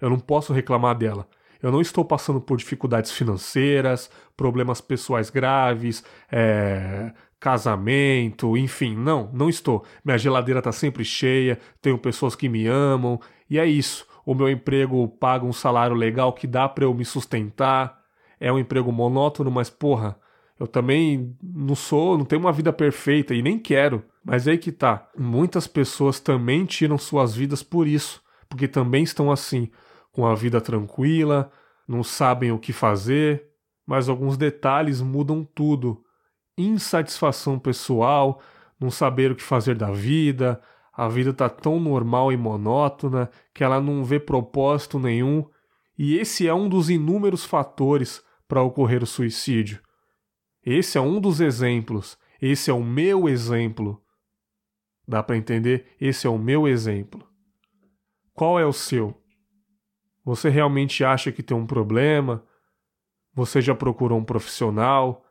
Eu 0.01 0.09
não 0.09 0.19
posso 0.19 0.53
reclamar 0.53 0.97
dela. 0.97 1.27
Eu 1.61 1.73
não 1.73 1.81
estou 1.81 2.05
passando 2.05 2.41
por 2.41 2.57
dificuldades 2.57 3.11
financeiras, 3.11 4.11
problemas 4.37 4.81
pessoais 4.81 5.29
graves, 5.31 6.05
é, 6.31 7.13
casamento, 7.41 8.57
enfim, 8.57 8.97
não, 8.97 9.29
não 9.33 9.49
estou. 9.49 9.85
Minha 10.05 10.19
geladeira 10.19 10.61
está 10.61 10.73
sempre 10.73 11.05
cheia, 11.05 11.59
tenho 11.81 11.99
pessoas 11.99 12.37
que 12.37 12.49
me 12.49 12.67
amam, 12.67 13.21
e 13.51 13.59
é 13.59 13.67
isso. 13.67 14.07
O 14.25 14.35
meu 14.35 14.49
emprego 14.49 15.07
paga 15.09 15.45
um 15.45 15.53
salário 15.53 15.97
legal 15.97 16.33
que 16.33 16.47
dá 16.47 16.69
para 16.69 16.85
eu 16.85 16.95
me 16.95 17.05
sustentar 17.05 18.02
é 18.43 18.53
um 18.53 18.59
emprego 18.59 18.91
monótono, 18.91 19.53
mas 19.53 19.71
porra, 19.71 20.19
eu 20.59 20.67
também 20.67 21.37
não 21.41 21.77
sou, 21.77 22.19
não 22.19 22.25
tenho 22.25 22.41
uma 22.41 22.53
vida 22.53 22.73
perfeita 22.73 23.33
e 23.33 23.41
nem 23.41 23.57
quero. 23.57 24.03
Mas 24.25 24.49
aí 24.49 24.59
que 24.59 24.73
tá. 24.73 25.09
Muitas 25.17 25.69
pessoas 25.69 26.19
também 26.19 26.65
tiram 26.65 26.99
suas 26.99 27.37
vidas 27.37 27.63
por 27.63 27.87
isso, 27.87 28.21
porque 28.49 28.67
também 28.67 29.05
estão 29.05 29.31
assim, 29.31 29.71
com 30.11 30.27
a 30.27 30.35
vida 30.35 30.61
tranquila, 30.61 31.53
não 31.87 32.03
sabem 32.03 32.51
o 32.51 32.59
que 32.59 32.73
fazer, 32.73 33.47
mas 33.87 34.09
alguns 34.09 34.37
detalhes 34.37 35.01
mudam 35.01 35.45
tudo. 35.55 36.03
Insatisfação 36.59 37.61
pessoal, 37.61 38.41
não 38.79 38.91
saber 38.91 39.31
o 39.31 39.37
que 39.37 39.43
fazer 39.43 39.77
da 39.77 39.93
vida, 39.93 40.61
a 40.93 41.07
vida 41.07 41.33
tá 41.33 41.49
tão 41.49 41.79
normal 41.79 42.33
e 42.33 42.37
monótona 42.37 43.31
que 43.55 43.63
ela 43.63 43.81
não 43.81 44.03
vê 44.03 44.19
propósito 44.19 44.99
nenhum, 44.99 45.47
e 45.97 46.19
esse 46.19 46.49
é 46.49 46.53
um 46.53 46.69
dos 46.69 46.91
inúmeros 46.91 47.45
fatores 47.45 48.21
para 48.53 48.63
ocorrer 48.63 49.03
o 49.03 49.07
suicídio. 49.07 49.81
Esse 50.63 50.99
é 50.99 51.01
um 51.01 51.19
dos 51.19 51.41
exemplos. 51.41 52.19
Esse 52.39 52.71
é 52.71 52.75
o 52.75 52.85
meu 52.85 53.27
exemplo. 53.27 53.99
Dá 55.09 55.23
para 55.23 55.39
entender? 55.39 55.87
Esse 55.99 56.27
é 56.27 56.31
o 56.31 56.37
meu 56.37 56.69
exemplo. 56.69 57.27
Qual 58.35 58.61
é 58.61 58.67
o 58.67 58.73
seu? 58.75 59.19
Você 60.23 60.51
realmente 60.51 61.03
acha 61.03 61.33
que 61.33 61.43
tem 61.43 61.57
um 61.57 61.67
problema? 61.67 62.45
Você 63.33 63.63
já 63.63 63.75
procurou 63.75 64.19
um 64.19 64.25
profissional? 64.25 65.25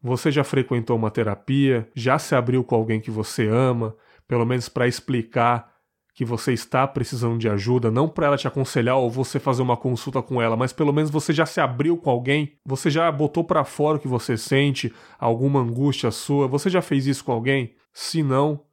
Você 0.00 0.30
já 0.30 0.44
frequentou 0.44 0.96
uma 0.96 1.10
terapia? 1.10 1.90
Já 1.92 2.20
se 2.20 2.36
abriu 2.36 2.62
com 2.62 2.76
alguém 2.76 3.00
que 3.00 3.10
você 3.10 3.48
ama? 3.48 3.96
Pelo 4.28 4.46
menos 4.46 4.68
para 4.68 4.86
explicar 4.86 5.73
que 6.14 6.24
você 6.24 6.52
está 6.52 6.86
precisando 6.86 7.36
de 7.36 7.48
ajuda, 7.48 7.90
não 7.90 8.08
para 8.08 8.26
ela 8.26 8.38
te 8.38 8.46
aconselhar 8.46 8.96
ou 8.96 9.10
você 9.10 9.40
fazer 9.40 9.62
uma 9.62 9.76
consulta 9.76 10.22
com 10.22 10.40
ela, 10.40 10.56
mas 10.56 10.72
pelo 10.72 10.92
menos 10.92 11.10
você 11.10 11.32
já 11.32 11.44
se 11.44 11.60
abriu 11.60 11.98
com 11.98 12.08
alguém, 12.08 12.56
você 12.64 12.88
já 12.88 13.10
botou 13.10 13.42
para 13.42 13.64
fora 13.64 13.98
o 13.98 14.00
que 14.00 14.06
você 14.06 14.36
sente, 14.36 14.94
alguma 15.18 15.60
angústia 15.60 16.12
sua, 16.12 16.46
você 16.46 16.70
já 16.70 16.80
fez 16.80 17.08
isso 17.08 17.24
com 17.24 17.32
alguém? 17.32 17.74
Se 17.92 18.22
não, 18.22 18.64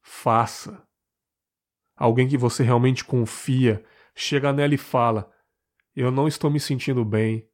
faça. 0.00 0.82
Alguém 1.94 2.26
que 2.26 2.38
você 2.38 2.62
realmente 2.62 3.04
confia, 3.04 3.84
chega 4.14 4.50
nela 4.50 4.74
e 4.74 4.78
fala: 4.78 5.30
"Eu 5.94 6.10
não 6.10 6.26
estou 6.26 6.50
me 6.50 6.58
sentindo 6.58 7.04
bem. 7.04 7.46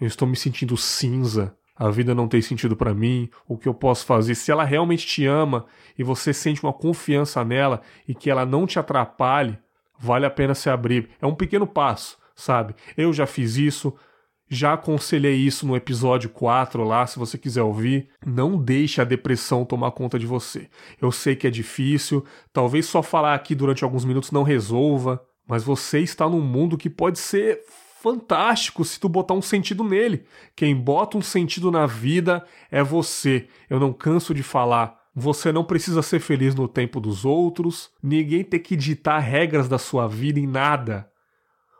Eu 0.00 0.06
estou 0.06 0.26
me 0.26 0.36
sentindo 0.36 0.76
cinza 0.76 1.56
a 1.82 1.90
vida 1.90 2.14
não 2.14 2.28
tem 2.28 2.40
sentido 2.40 2.76
para 2.76 2.94
mim, 2.94 3.28
o 3.44 3.58
que 3.58 3.68
eu 3.68 3.74
posso 3.74 4.06
fazer. 4.06 4.36
Se 4.36 4.52
ela 4.52 4.62
realmente 4.62 5.04
te 5.04 5.26
ama 5.26 5.66
e 5.98 6.04
você 6.04 6.32
sente 6.32 6.62
uma 6.62 6.72
confiança 6.72 7.44
nela 7.44 7.82
e 8.06 8.14
que 8.14 8.30
ela 8.30 8.46
não 8.46 8.68
te 8.68 8.78
atrapalhe, 8.78 9.58
vale 9.98 10.24
a 10.24 10.30
pena 10.30 10.54
se 10.54 10.70
abrir. 10.70 11.08
É 11.20 11.26
um 11.26 11.34
pequeno 11.34 11.66
passo, 11.66 12.18
sabe? 12.36 12.76
Eu 12.96 13.12
já 13.12 13.26
fiz 13.26 13.56
isso, 13.56 13.92
já 14.48 14.74
aconselhei 14.74 15.34
isso 15.34 15.66
no 15.66 15.74
episódio 15.74 16.30
4 16.30 16.84
lá, 16.84 17.04
se 17.04 17.18
você 17.18 17.36
quiser 17.36 17.62
ouvir. 17.62 18.10
Não 18.24 18.56
deixe 18.56 19.00
a 19.00 19.04
depressão 19.04 19.64
tomar 19.64 19.90
conta 19.90 20.20
de 20.20 20.26
você. 20.26 20.70
Eu 21.00 21.10
sei 21.10 21.34
que 21.34 21.48
é 21.48 21.50
difícil, 21.50 22.24
talvez 22.52 22.86
só 22.86 23.02
falar 23.02 23.34
aqui 23.34 23.56
durante 23.56 23.82
alguns 23.82 24.04
minutos 24.04 24.30
não 24.30 24.44
resolva, 24.44 25.20
mas 25.48 25.64
você 25.64 25.98
está 25.98 26.28
num 26.28 26.42
mundo 26.42 26.78
que 26.78 26.88
pode 26.88 27.18
ser 27.18 27.60
fantástico 28.02 28.84
se 28.84 28.98
tu 28.98 29.08
botar 29.08 29.34
um 29.34 29.40
sentido 29.40 29.84
nele. 29.84 30.26
Quem 30.56 30.74
bota 30.74 31.16
um 31.16 31.22
sentido 31.22 31.70
na 31.70 31.86
vida 31.86 32.44
é 32.68 32.82
você. 32.82 33.46
Eu 33.70 33.78
não 33.78 33.92
canso 33.92 34.34
de 34.34 34.42
falar. 34.42 35.00
Você 35.14 35.52
não 35.52 35.62
precisa 35.62 36.02
ser 36.02 36.18
feliz 36.18 36.54
no 36.54 36.66
tempo 36.66 36.98
dos 36.98 37.24
outros, 37.24 37.90
ninguém 38.02 38.42
tem 38.42 38.58
que 38.58 38.74
ditar 38.74 39.18
regras 39.18 39.68
da 39.68 39.78
sua 39.78 40.08
vida 40.08 40.40
em 40.40 40.46
nada. 40.46 41.08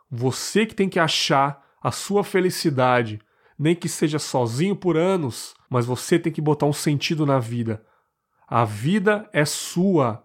Você 0.09 0.65
que 0.65 0.75
tem 0.75 0.87
que 0.87 0.99
achar 0.99 1.61
a 1.81 1.91
sua 1.91 2.23
felicidade, 2.23 3.19
nem 3.57 3.75
que 3.75 3.89
seja 3.89 4.19
sozinho 4.19 4.75
por 4.75 4.95
anos, 4.95 5.55
mas 5.67 5.85
você 5.85 6.19
tem 6.19 6.31
que 6.31 6.41
botar 6.41 6.67
um 6.67 6.73
sentido 6.73 7.25
na 7.25 7.39
vida. 7.39 7.83
A 8.47 8.63
vida 8.63 9.27
é 9.33 9.43
sua. 9.45 10.23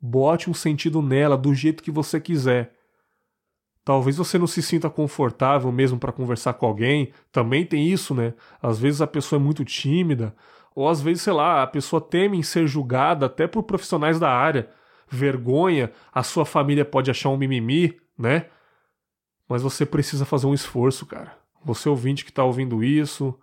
Bote 0.00 0.50
um 0.50 0.54
sentido 0.54 1.00
nela 1.00 1.38
do 1.38 1.54
jeito 1.54 1.82
que 1.82 1.92
você 1.92 2.20
quiser. 2.20 2.77
Talvez 3.88 4.18
você 4.18 4.38
não 4.38 4.46
se 4.46 4.62
sinta 4.62 4.90
confortável 4.90 5.72
mesmo 5.72 5.98
para 5.98 6.12
conversar 6.12 6.52
com 6.52 6.66
alguém. 6.66 7.10
Também 7.32 7.64
tem 7.64 7.88
isso, 7.88 8.14
né? 8.14 8.34
Às 8.60 8.78
vezes 8.78 9.00
a 9.00 9.06
pessoa 9.06 9.40
é 9.40 9.42
muito 9.42 9.64
tímida, 9.64 10.36
ou 10.74 10.90
às 10.90 11.00
vezes, 11.00 11.22
sei 11.22 11.32
lá, 11.32 11.62
a 11.62 11.66
pessoa 11.66 11.98
teme 11.98 12.36
em 12.36 12.42
ser 12.42 12.66
julgada 12.66 13.24
até 13.24 13.46
por 13.46 13.62
profissionais 13.62 14.20
da 14.20 14.30
área. 14.30 14.68
Vergonha, 15.08 15.90
a 16.12 16.22
sua 16.22 16.44
família 16.44 16.84
pode 16.84 17.10
achar 17.10 17.30
um 17.30 17.38
mimimi, 17.38 17.98
né? 18.18 18.48
Mas 19.48 19.62
você 19.62 19.86
precisa 19.86 20.26
fazer 20.26 20.46
um 20.46 20.52
esforço, 20.52 21.06
cara. 21.06 21.38
Você 21.64 21.88
ouvinte 21.88 22.26
que 22.26 22.30
está 22.30 22.44
ouvindo 22.44 22.84
isso, 22.84 23.34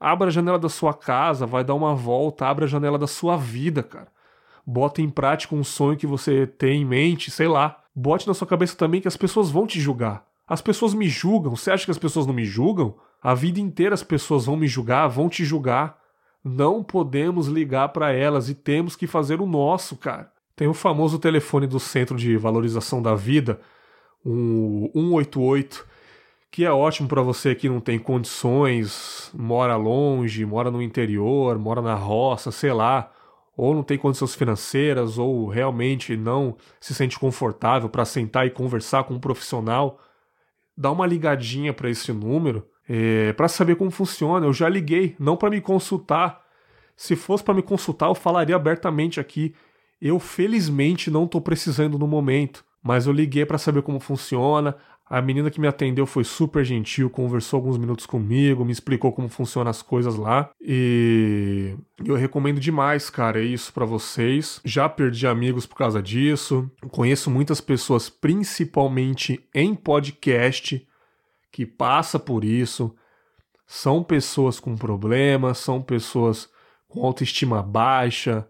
abra 0.00 0.28
a 0.28 0.30
janela 0.30 0.58
da 0.58 0.70
sua 0.70 0.94
casa, 0.94 1.44
vai 1.44 1.62
dar 1.62 1.74
uma 1.74 1.94
volta, 1.94 2.46
abra 2.46 2.64
a 2.64 2.68
janela 2.68 2.96
da 2.96 3.06
sua 3.06 3.36
vida, 3.36 3.82
cara. 3.82 4.08
Bota 4.64 5.02
em 5.02 5.10
prática 5.10 5.54
um 5.54 5.62
sonho 5.62 5.98
que 5.98 6.06
você 6.06 6.46
tem 6.46 6.80
em 6.80 6.86
mente, 6.86 7.30
sei 7.30 7.48
lá. 7.48 7.76
Bote 8.00 8.26
na 8.26 8.32
sua 8.32 8.46
cabeça 8.46 8.74
também 8.74 8.98
que 8.98 9.08
as 9.08 9.16
pessoas 9.16 9.50
vão 9.50 9.66
te 9.66 9.78
julgar. 9.78 10.24
As 10.48 10.62
pessoas 10.62 10.94
me 10.94 11.06
julgam. 11.06 11.54
Você 11.54 11.70
acha 11.70 11.84
que 11.84 11.90
as 11.90 11.98
pessoas 11.98 12.26
não 12.26 12.32
me 12.32 12.46
julgam? 12.46 12.94
A 13.22 13.34
vida 13.34 13.60
inteira 13.60 13.92
as 13.92 14.02
pessoas 14.02 14.46
vão 14.46 14.56
me 14.56 14.66
julgar, 14.66 15.06
vão 15.06 15.28
te 15.28 15.44
julgar. 15.44 15.98
Não 16.42 16.82
podemos 16.82 17.46
ligar 17.46 17.90
para 17.90 18.10
elas 18.10 18.48
e 18.48 18.54
temos 18.54 18.96
que 18.96 19.06
fazer 19.06 19.38
o 19.42 19.46
nosso, 19.46 19.96
cara. 19.96 20.32
Tem 20.56 20.66
o 20.66 20.72
famoso 20.72 21.18
telefone 21.18 21.66
do 21.66 21.78
Centro 21.78 22.16
de 22.16 22.38
Valorização 22.38 23.02
da 23.02 23.14
Vida, 23.14 23.60
um 24.24 24.88
188, 24.94 25.86
que 26.50 26.64
é 26.64 26.72
ótimo 26.72 27.06
para 27.06 27.20
você 27.20 27.54
que 27.54 27.68
não 27.68 27.80
tem 27.80 27.98
condições, 27.98 29.30
mora 29.34 29.76
longe, 29.76 30.46
mora 30.46 30.70
no 30.70 30.80
interior, 30.80 31.58
mora 31.58 31.82
na 31.82 31.94
roça, 31.94 32.50
sei 32.50 32.72
lá, 32.72 33.12
ou 33.60 33.74
não 33.74 33.82
tem 33.82 33.98
condições 33.98 34.34
financeiras, 34.34 35.18
ou 35.18 35.46
realmente 35.46 36.16
não 36.16 36.56
se 36.80 36.94
sente 36.94 37.18
confortável 37.18 37.90
para 37.90 38.06
sentar 38.06 38.46
e 38.46 38.50
conversar 38.50 39.04
com 39.04 39.14
um 39.14 39.20
profissional. 39.20 40.00
Dá 40.76 40.90
uma 40.90 41.06
ligadinha 41.06 41.74
para 41.74 41.90
esse 41.90 42.10
número 42.10 42.66
é, 42.88 43.34
para 43.34 43.48
saber 43.48 43.76
como 43.76 43.90
funciona. 43.90 44.46
Eu 44.46 44.52
já 44.52 44.68
liguei, 44.68 45.14
não 45.18 45.36
para 45.36 45.50
me 45.50 45.60
consultar. 45.60 46.40
Se 46.96 47.14
fosse 47.14 47.44
para 47.44 47.52
me 47.52 47.62
consultar, 47.62 48.08
eu 48.08 48.14
falaria 48.14 48.56
abertamente 48.56 49.20
aqui. 49.20 49.54
Eu 50.00 50.18
felizmente 50.18 51.10
não 51.10 51.24
estou 51.24 51.40
precisando 51.42 51.98
no 51.98 52.06
momento 52.06 52.64
mas 52.82 53.06
eu 53.06 53.12
liguei 53.12 53.44
para 53.44 53.58
saber 53.58 53.82
como 53.82 54.00
funciona. 54.00 54.76
A 55.10 55.20
menina 55.20 55.50
que 55.50 55.60
me 55.60 55.66
atendeu 55.66 56.06
foi 56.06 56.22
super 56.22 56.64
gentil, 56.64 57.10
conversou 57.10 57.56
alguns 57.56 57.76
minutos 57.76 58.06
comigo, 58.06 58.64
me 58.64 58.70
explicou 58.70 59.10
como 59.10 59.28
funcionam 59.28 59.68
as 59.68 59.82
coisas 59.82 60.14
lá. 60.14 60.52
E 60.60 61.74
eu 62.04 62.14
recomendo 62.14 62.60
demais, 62.60 63.10
cara, 63.10 63.42
isso 63.42 63.72
para 63.72 63.84
vocês. 63.84 64.60
Já 64.64 64.88
perdi 64.88 65.26
amigos 65.26 65.66
por 65.66 65.74
causa 65.74 66.00
disso. 66.00 66.70
Conheço 66.92 67.28
muitas 67.28 67.60
pessoas, 67.60 68.08
principalmente 68.08 69.44
em 69.52 69.74
podcast, 69.74 70.86
que 71.50 71.66
passa 71.66 72.16
por 72.16 72.44
isso. 72.44 72.94
São 73.66 74.04
pessoas 74.04 74.60
com 74.60 74.76
problemas, 74.76 75.58
são 75.58 75.82
pessoas 75.82 76.48
com 76.86 77.04
autoestima 77.04 77.64
baixa, 77.64 78.48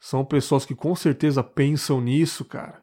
são 0.00 0.24
pessoas 0.24 0.66
que 0.66 0.74
com 0.74 0.96
certeza 0.96 1.40
pensam 1.44 2.00
nisso, 2.00 2.44
cara. 2.44 2.82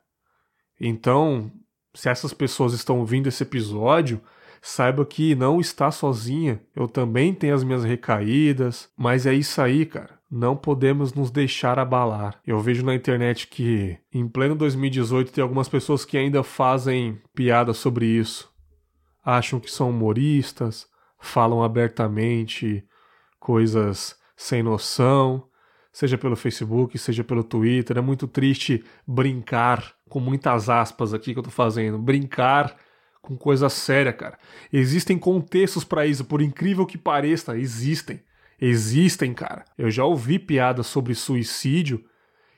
Então, 0.80 1.52
se 1.94 2.10
essas 2.10 2.34
pessoas 2.34 2.74
estão 2.74 3.00
ouvindo 3.00 3.28
esse 3.28 3.44
episódio, 3.44 4.22
saiba 4.62 5.06
que 5.06 5.36
não 5.36 5.60
está 5.60 5.92
sozinha. 5.92 6.62
Eu 6.76 6.88
também 6.88 7.34
tenho 7.34 7.56
as 7.56 7.64
minhas 7.64 7.84
recaídas, 7.84 8.90
mas 8.98 9.26
é 9.26 9.34
isso 9.34 9.62
aí, 9.62 9.86
cara. 9.86 10.20
Não 10.30 10.56
podemos 10.56 11.14
nos 11.14 11.30
deixar 11.30 11.78
abalar. 11.78 12.40
Eu 12.48 12.60
vejo 12.60 12.86
na 12.86 12.96
internet 12.96 13.48
que 13.48 13.98
em 14.14 14.28
pleno 14.28 14.56
2018 14.56 15.32
tem 15.32 15.42
algumas 15.42 15.68
pessoas 15.68 16.06
que 16.06 16.18
ainda 16.18 16.42
fazem 16.42 17.22
piada 17.36 17.74
sobre 17.74 18.06
isso. 18.06 18.50
Acham 19.24 19.60
que 19.60 19.70
são 19.70 19.90
humoristas, 19.90 20.88
falam 21.20 21.62
abertamente 21.62 22.84
coisas 23.40 24.16
sem 24.38 24.64
noção, 24.64 25.44
seja 25.92 26.18
pelo 26.18 26.38
Facebook, 26.38 26.98
seja 26.98 27.24
pelo 27.24 27.44
Twitter. 27.44 27.98
É 27.98 28.02
muito 28.02 28.28
triste 28.28 28.84
brincar 29.06 29.94
com 30.12 30.20
muitas 30.20 30.70
aspas 30.70 31.14
aqui 31.14 31.32
que 31.32 31.40
eu 31.40 31.44
tô 31.44 31.50
fazendo, 31.50 31.98
brincar 31.98 32.76
com 33.22 33.38
coisa 33.38 33.70
séria, 33.70 34.12
cara. 34.12 34.38
Existem 34.72 35.18
contextos 35.18 35.86
para 35.86 36.06
isso, 36.06 36.26
por 36.26 36.42
incrível 36.42 36.86
que 36.86 36.98
pareça, 36.98 37.58
existem. 37.58 38.22
Existem, 38.60 39.34
cara. 39.34 39.64
Eu 39.78 39.90
já 39.90 40.04
ouvi 40.04 40.38
piadas 40.38 40.88
sobre 40.88 41.16
suicídio 41.16 42.04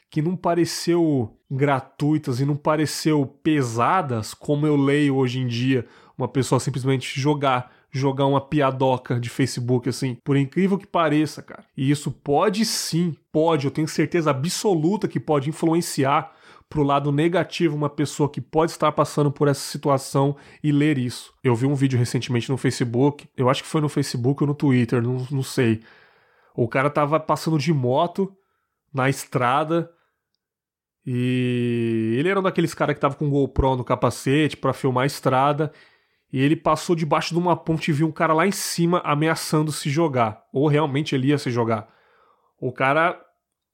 que 0.09 0.19
não 0.19 0.35
pareceu 0.35 1.37
gratuitas 1.49 2.39
e 2.39 2.45
não 2.45 2.55
pareceu 2.55 3.23
pesadas 3.43 4.33
como 4.33 4.65
eu 4.65 4.75
leio 4.75 5.15
hoje 5.15 5.39
em 5.39 5.45
dia 5.45 5.85
uma 6.17 6.27
pessoa 6.27 6.59
simplesmente 6.59 7.19
jogar 7.19 7.71
jogar 7.91 8.25
uma 8.25 8.41
piadoca 8.41 9.19
de 9.19 9.29
Facebook 9.29 9.87
assim, 9.87 10.17
por 10.23 10.35
incrível 10.35 10.79
que 10.79 10.87
pareça, 10.87 11.43
cara. 11.43 11.63
E 11.77 11.91
isso 11.91 12.09
pode 12.09 12.65
sim, 12.65 13.15
pode, 13.31 13.65
eu 13.65 13.71
tenho 13.71 13.87
certeza 13.87 14.31
absoluta 14.31 15.07
que 15.07 15.19
pode 15.19 15.47
influenciar 15.47 16.33
pro 16.73 16.81
lado 16.81 17.11
negativo 17.11 17.75
uma 17.75 17.89
pessoa 17.89 18.27
que 18.27 18.41
pode 18.41 18.71
estar 18.71 18.91
passando 18.91 19.31
por 19.31 19.47
essa 19.47 19.61
situação 19.61 20.35
e 20.63 20.71
ler 20.71 20.97
isso. 20.97 21.31
Eu 21.43 21.55
vi 21.55 21.67
um 21.67 21.75
vídeo 21.75 21.99
recentemente 21.99 22.49
no 22.49 22.57
Facebook, 22.57 23.29
eu 23.37 23.47
acho 23.47 23.61
que 23.61 23.69
foi 23.69 23.79
no 23.79 23.87
Facebook 23.87 24.41
ou 24.41 24.47
no 24.47 24.55
Twitter, 24.55 24.99
não, 24.99 25.23
não 25.29 25.43
sei. 25.43 25.83
O 26.55 26.67
cara 26.67 26.89
tava 26.89 27.19
passando 27.19 27.59
de 27.59 27.71
moto 27.71 28.35
na 28.91 29.07
estrada 29.07 29.87
e 31.05 32.15
ele 32.17 32.27
era 32.27 32.39
um 32.39 32.43
daqueles 32.43 32.73
caras 32.73 32.95
que 32.95 33.01
tava 33.01 33.13
com 33.13 33.29
GoPro 33.29 33.75
no 33.75 33.83
capacete 33.83 34.57
para 34.57 34.73
filmar 34.73 35.03
a 35.03 35.07
estrada 35.07 35.71
e 36.31 36.41
ele 36.41 36.55
passou 36.55 36.95
debaixo 36.95 37.35
de 37.35 37.39
uma 37.39 37.55
ponte 37.55 37.91
e 37.91 37.93
viu 37.93 38.07
um 38.07 38.11
cara 38.11 38.33
lá 38.33 38.47
em 38.47 38.51
cima 38.51 38.99
ameaçando 39.05 39.71
se 39.71 39.91
jogar, 39.91 40.43
ou 40.51 40.67
realmente 40.67 41.13
ele 41.13 41.27
ia 41.27 41.37
se 41.37 41.51
jogar. 41.51 41.87
O 42.59 42.71
cara 42.71 43.23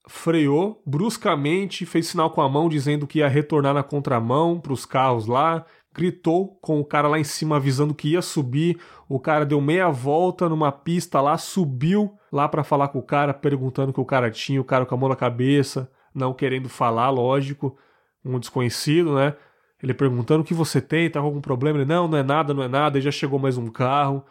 freou 0.08 0.82
bruscamente, 0.86 1.86
fez 1.86 2.08
sinal 2.08 2.32
com 2.32 2.42
a 2.42 2.50
mão 2.50 2.70
dizendo 2.70 3.06
que 3.06 3.20
ia 3.20 3.28
retornar 3.28 3.74
na 3.74 3.84
contramão 3.84 4.60
para 4.60 4.74
os 4.74 4.86
carros 4.86 5.28
lá, 5.28 5.66
gritou 5.94 6.58
com 6.62 6.80
o 6.80 6.86
cara 6.86 7.08
lá 7.08 7.20
em 7.20 7.24
cima 7.24 7.58
avisando 7.58 7.94
que 7.94 8.10
ia 8.10 8.22
subir. 8.22 8.80
O 9.08 9.20
cara 9.20 9.46
deu 9.46 9.60
meia 9.60 9.90
volta 9.90 10.48
numa 10.48 10.72
pista 10.72 11.20
lá, 11.22 11.38
subiu 11.38 12.18
lá 12.32 12.48
para 12.48 12.64
falar 12.64 12.90
com 12.90 13.00
o 13.00 13.04
cara, 13.04 13.34
perguntando 13.34 13.92
o 13.92 13.94
que 13.94 14.02
o 14.02 14.06
cara 14.06 14.32
tinha, 14.32 14.62
o 14.62 14.66
cara 14.66 14.86
com 14.86 14.96
a 14.96 14.98
mão 14.98 15.10
na 15.10 15.16
cabeça, 15.16 15.92
não 16.14 16.34
querendo 16.34 16.70
falar, 16.70 17.10
lógico, 17.10 17.78
um 18.24 18.40
desconhecido, 18.40 19.16
né? 19.16 19.36
Ele 19.82 19.94
perguntando 19.94 20.42
o 20.42 20.46
que 20.46 20.54
você 20.54 20.82
tem, 20.82 21.10
tá 21.10 21.20
com 21.20 21.26
algum 21.26 21.42
problema? 21.42 21.78
Ele, 21.78 21.86
não, 21.86 22.08
não 22.08 22.18
é 22.18 22.24
nada, 22.24 22.54
não 22.54 22.64
é 22.64 22.68
nada, 22.68 23.00
e 23.00 23.02
já 23.02 23.12
chegou 23.12 23.40
mais 23.40 23.58
um 23.58 23.68
carro. 23.68 24.26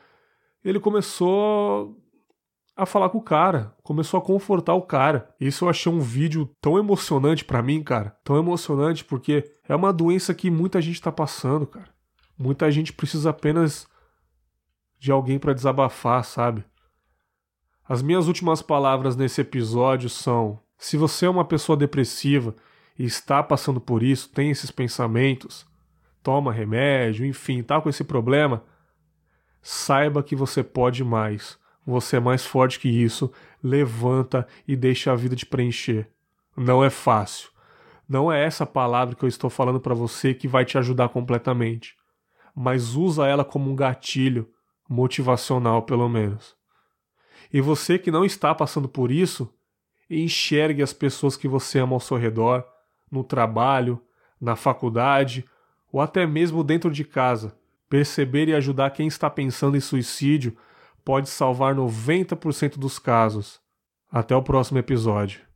Ele 0.64 0.78
começou 0.78 1.96
a 2.78 2.86
falar 2.86 3.08
com 3.08 3.18
o 3.18 3.22
cara, 3.22 3.74
começou 3.82 4.18
a 4.18 4.22
confortar 4.22 4.72
o 4.74 4.82
cara. 4.82 5.34
Isso 5.40 5.64
eu 5.64 5.68
achei 5.68 5.90
um 5.90 5.98
vídeo 5.98 6.48
tão 6.60 6.78
emocionante 6.78 7.44
para 7.44 7.60
mim, 7.60 7.82
cara. 7.82 8.16
Tão 8.22 8.38
emocionante 8.38 9.04
porque 9.04 9.50
é 9.68 9.74
uma 9.74 9.92
doença 9.92 10.32
que 10.32 10.48
muita 10.48 10.80
gente 10.80 11.02
tá 11.02 11.10
passando, 11.10 11.66
cara. 11.66 11.88
Muita 12.38 12.70
gente 12.70 12.92
precisa 12.92 13.30
apenas 13.30 13.88
de 14.96 15.10
alguém 15.10 15.40
para 15.40 15.52
desabafar, 15.52 16.24
sabe? 16.24 16.64
As 17.88 18.00
minhas 18.00 18.28
últimas 18.28 18.62
palavras 18.62 19.16
nesse 19.16 19.40
episódio 19.40 20.08
são: 20.08 20.60
se 20.78 20.96
você 20.96 21.26
é 21.26 21.30
uma 21.30 21.44
pessoa 21.44 21.76
depressiva 21.76 22.54
e 22.96 23.04
está 23.04 23.42
passando 23.42 23.80
por 23.80 24.04
isso, 24.04 24.28
tem 24.28 24.50
esses 24.50 24.70
pensamentos, 24.70 25.66
toma 26.22 26.52
remédio, 26.52 27.26
enfim, 27.26 27.60
tá 27.60 27.80
com 27.80 27.88
esse 27.88 28.04
problema, 28.04 28.62
saiba 29.60 30.22
que 30.22 30.36
você 30.36 30.62
pode 30.62 31.02
mais 31.02 31.58
você 31.90 32.16
é 32.16 32.20
mais 32.20 32.44
forte 32.44 32.78
que 32.78 32.88
isso. 32.88 33.32
Levanta 33.62 34.46
e 34.66 34.76
deixa 34.76 35.10
a 35.10 35.16
vida 35.16 35.34
te 35.34 35.46
preencher. 35.46 36.06
Não 36.54 36.84
é 36.84 36.90
fácil. 36.90 37.48
Não 38.06 38.30
é 38.30 38.44
essa 38.44 38.66
palavra 38.66 39.14
que 39.14 39.24
eu 39.24 39.28
estou 39.28 39.48
falando 39.48 39.80
para 39.80 39.94
você 39.94 40.34
que 40.34 40.46
vai 40.46 40.66
te 40.66 40.76
ajudar 40.76 41.08
completamente. 41.08 41.96
Mas 42.54 42.94
usa 42.94 43.26
ela 43.26 43.42
como 43.42 43.70
um 43.70 43.74
gatilho 43.74 44.50
motivacional, 44.86 45.82
pelo 45.82 46.10
menos. 46.10 46.54
E 47.50 47.58
você 47.58 47.98
que 47.98 48.10
não 48.10 48.22
está 48.22 48.54
passando 48.54 48.88
por 48.88 49.10
isso, 49.10 49.50
enxergue 50.10 50.82
as 50.82 50.92
pessoas 50.92 51.38
que 51.38 51.48
você 51.48 51.78
ama 51.78 51.94
ao 51.94 52.00
seu 52.00 52.18
redor, 52.18 52.66
no 53.10 53.24
trabalho, 53.24 53.98
na 54.38 54.56
faculdade 54.56 55.42
ou 55.90 56.02
até 56.02 56.26
mesmo 56.26 56.62
dentro 56.62 56.90
de 56.90 57.02
casa. 57.02 57.56
Perceber 57.88 58.48
e 58.48 58.54
ajudar 58.54 58.90
quem 58.90 59.06
está 59.06 59.30
pensando 59.30 59.74
em 59.74 59.80
suicídio 59.80 60.54
pode 61.04 61.28
salvar 61.28 61.74
90% 61.74 62.78
dos 62.78 62.98
casos. 62.98 63.60
Até 64.10 64.34
o 64.34 64.42
próximo 64.42 64.78
episódio. 64.78 65.47